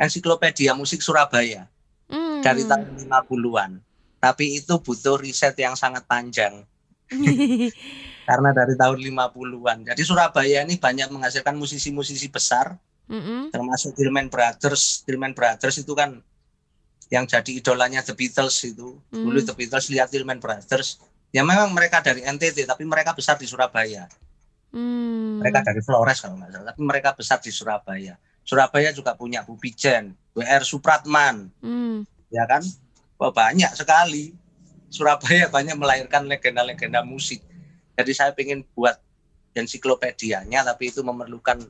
ensiklopedia 0.00 0.72
musik 0.72 1.04
Surabaya 1.04 1.68
hmm. 2.08 2.40
dari 2.40 2.64
tahun 2.64 3.06
50-an 3.06 3.87
tapi 4.18 4.58
itu 4.58 4.78
butuh 4.82 5.18
riset 5.18 5.54
yang 5.58 5.78
sangat 5.78 6.04
panjang. 6.06 6.66
Karena 8.28 8.50
dari 8.52 8.76
tahun 8.76 8.98
50-an. 9.00 9.78
Jadi 9.88 10.02
Surabaya 10.04 10.60
ini 10.60 10.76
banyak 10.76 11.08
menghasilkan 11.08 11.56
musisi-musisi 11.56 12.28
besar, 12.28 12.76
mm-hmm. 13.08 13.56
termasuk 13.56 13.96
Tillman 13.96 14.28
Brothers. 14.28 15.02
Tillman 15.08 15.32
Brothers 15.32 15.80
itu 15.80 15.96
kan 15.96 16.20
yang 17.08 17.24
jadi 17.24 17.50
idolanya 17.56 18.04
The 18.04 18.12
Beatles 18.12 18.60
itu. 18.68 19.00
Mm. 19.08 19.24
Dulu 19.24 19.38
The 19.48 19.54
Beatles 19.56 19.88
lihat 19.88 20.12
Tillman 20.12 20.44
Brothers. 20.44 21.00
Ya 21.32 21.40
memang 21.40 21.72
mereka 21.72 22.04
dari 22.04 22.20
NTT, 22.20 22.68
tapi 22.68 22.84
mereka 22.84 23.16
besar 23.16 23.40
di 23.40 23.48
Surabaya. 23.48 24.04
Mm. 24.76 25.40
Mereka 25.40 25.64
dari 25.64 25.80
Flores 25.80 26.20
kalau 26.20 26.36
nggak 26.36 26.52
salah, 26.52 26.66
tapi 26.68 26.82
mereka 26.84 27.16
besar 27.16 27.40
di 27.40 27.48
Surabaya. 27.48 28.20
Surabaya 28.44 28.92
juga 28.92 29.16
punya 29.16 29.44
Bu 29.44 29.56
Pijen, 29.56 30.12
WR 30.36 30.64
Supratman, 30.64 31.48
mm. 31.64 32.04
ya 32.32 32.44
kan? 32.44 32.64
Wah, 33.18 33.34
banyak 33.34 33.74
sekali. 33.74 34.30
Surabaya 34.88 35.50
banyak 35.56 35.74
melahirkan 35.74 36.24
legenda-legenda 36.30 37.02
musik. 37.02 37.42
Jadi 37.98 38.12
saya 38.14 38.30
ingin 38.38 38.62
buat 38.78 38.94
ensiklopedianya, 39.58 40.62
tapi 40.62 40.94
itu 40.94 41.02
memerlukan 41.02 41.66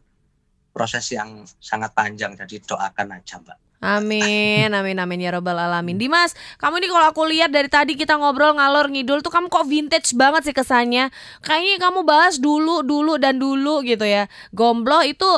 proses 0.76 1.08
yang 1.08 1.48
sangat 1.56 1.96
panjang. 1.96 2.36
Jadi 2.36 2.60
doakan 2.68 3.16
aja, 3.16 3.40
Mbak. 3.40 3.58
Amin, 3.78 4.74
amin, 4.74 4.98
amin 4.98 5.22
ya 5.22 5.30
robbal 5.30 5.54
alamin. 5.54 5.94
Dimas, 6.02 6.34
kamu 6.58 6.82
ini 6.82 6.90
kalau 6.90 7.14
aku 7.14 7.22
lihat 7.30 7.54
dari 7.54 7.70
tadi 7.70 7.94
kita 7.94 8.18
ngobrol 8.18 8.58
ngalor 8.58 8.90
ngidul 8.90 9.22
tuh 9.22 9.30
kamu 9.30 9.46
kok 9.46 9.70
vintage 9.70 10.18
banget 10.18 10.50
sih 10.50 10.54
kesannya. 10.54 11.14
Kayaknya 11.46 11.78
kamu 11.86 12.02
bahas 12.02 12.42
dulu, 12.42 12.82
dulu 12.82 13.22
dan 13.22 13.38
dulu 13.38 13.86
gitu 13.86 14.02
ya. 14.02 14.26
Gomblo 14.50 14.98
itu 15.06 15.30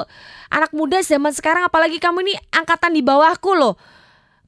anak 0.48 0.72
muda 0.72 1.04
zaman 1.04 1.36
sekarang, 1.36 1.68
apalagi 1.68 2.00
kamu 2.00 2.24
ini 2.24 2.34
angkatan 2.48 2.96
di 2.96 3.04
bawahku 3.04 3.52
loh 3.52 3.76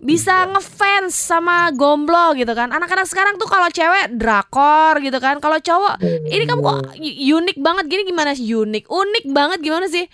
bisa 0.02 0.34
iya. 0.44 0.50
ngefans 0.50 1.14
sama 1.14 1.70
gomblo 1.70 2.34
gitu 2.34 2.50
kan 2.58 2.74
anak-anak 2.74 3.06
sekarang 3.06 3.38
tuh 3.38 3.46
kalau 3.46 3.70
cewek 3.70 4.18
drakor 4.18 4.98
gitu 4.98 5.22
kan 5.22 5.38
kalau 5.38 5.62
cowok 5.62 6.02
ini 6.26 6.42
kamu 6.42 6.58
kok 6.58 6.80
unik 6.98 7.56
banget 7.62 7.84
gini 7.86 8.02
gimana 8.10 8.34
sih 8.34 8.50
unik 8.50 8.90
unik 8.90 9.24
banget 9.30 9.58
gimana 9.62 9.86
sih 9.86 10.10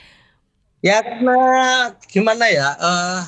ya 0.85 1.01
karena 1.01 1.41
gimana 2.05 2.45
ya 2.53 2.69
uh, 2.77 3.21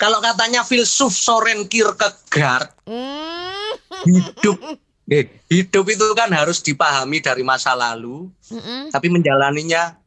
kalau 0.00 0.24
katanya 0.24 0.64
filsuf 0.64 1.12
Soren 1.12 1.68
Kierkegaard 1.68 2.72
mm. 2.88 3.72
hidup 4.08 4.56
eh, 5.12 5.28
hidup 5.52 5.84
itu 5.84 6.04
kan 6.16 6.32
harus 6.32 6.64
dipahami 6.64 7.20
dari 7.20 7.44
masa 7.44 7.76
lalu 7.76 8.32
mm 8.48 8.56
-mm. 8.56 8.80
tapi 8.88 9.12
menjalaninya 9.12 10.00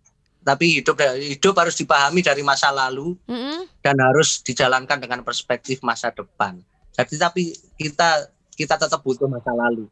tapi 0.44 0.80
hidup 0.80 0.96
hidup 1.20 1.56
harus 1.60 1.76
dipahami 1.76 2.24
dari 2.24 2.42
masa 2.42 2.72
lalu 2.72 3.16
mm-hmm. 3.28 3.84
dan 3.84 3.96
harus 4.00 4.40
dijalankan 4.40 4.98
dengan 5.00 5.20
perspektif 5.22 5.84
masa 5.84 6.10
depan. 6.16 6.60
Jadi 6.96 7.16
tapi 7.20 7.44
kita 7.76 8.32
kita 8.56 8.76
tetap 8.76 9.00
butuh 9.04 9.28
masa 9.28 9.52
lalu 9.56 9.88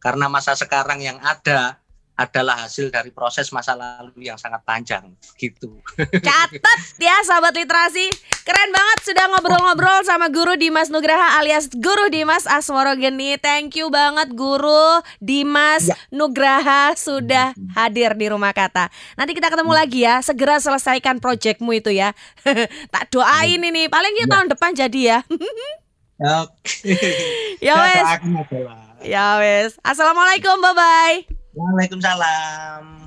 karena 0.00 0.28
masa 0.28 0.52
sekarang 0.56 1.00
yang 1.00 1.18
ada 1.20 1.80
adalah 2.16 2.64
hasil 2.64 2.88
dari 2.88 3.12
proses 3.12 3.52
masa 3.52 3.76
lalu 3.76 4.24
yang 4.24 4.40
sangat 4.40 4.64
panjang 4.64 5.04
gitu. 5.36 5.84
Catat 6.26 6.80
ya 6.96 7.20
sahabat 7.28 7.52
literasi. 7.52 8.08
Keren 8.40 8.72
banget 8.72 8.98
sudah 9.04 9.28
ngobrol-ngobrol 9.36 10.00
sama 10.08 10.32
Guru 10.32 10.56
Dimas 10.56 10.88
Nugraha 10.88 11.36
alias 11.36 11.68
Guru 11.68 12.08
Dimas 12.08 12.48
Asmoro 12.48 12.96
Geni. 12.96 13.36
Thank 13.36 13.76
you 13.76 13.92
banget 13.92 14.32
Guru 14.32 15.04
Dimas 15.20 15.92
ya. 15.92 15.96
Nugraha 16.08 16.96
sudah 16.96 17.52
hadir 17.76 18.16
di 18.16 18.32
Rumah 18.32 18.56
Kata. 18.56 18.88
Nanti 19.20 19.36
kita 19.36 19.52
ketemu 19.52 19.76
ya. 19.76 19.78
lagi 19.78 20.00
ya. 20.08 20.14
Segera 20.24 20.56
selesaikan 20.56 21.20
proyekmu 21.20 21.76
itu 21.76 21.92
ya. 21.92 22.16
tak 22.94 23.12
doain 23.12 23.60
ya. 23.60 23.68
ini 23.68 23.92
paling 23.92 24.16
ya, 24.16 24.24
ya 24.24 24.32
tahun 24.32 24.46
depan 24.56 24.70
jadi 24.72 25.00
ya. 25.04 25.18
Oke. 26.16 26.96
ya 27.60 27.74
wes. 27.84 28.08
Ya 29.04 29.26
wes. 29.36 29.76
Assalamualaikum. 29.84 30.56
Bye 30.64 30.72
bye. 30.72 31.44
Waalaikumsalam. 31.56 33.05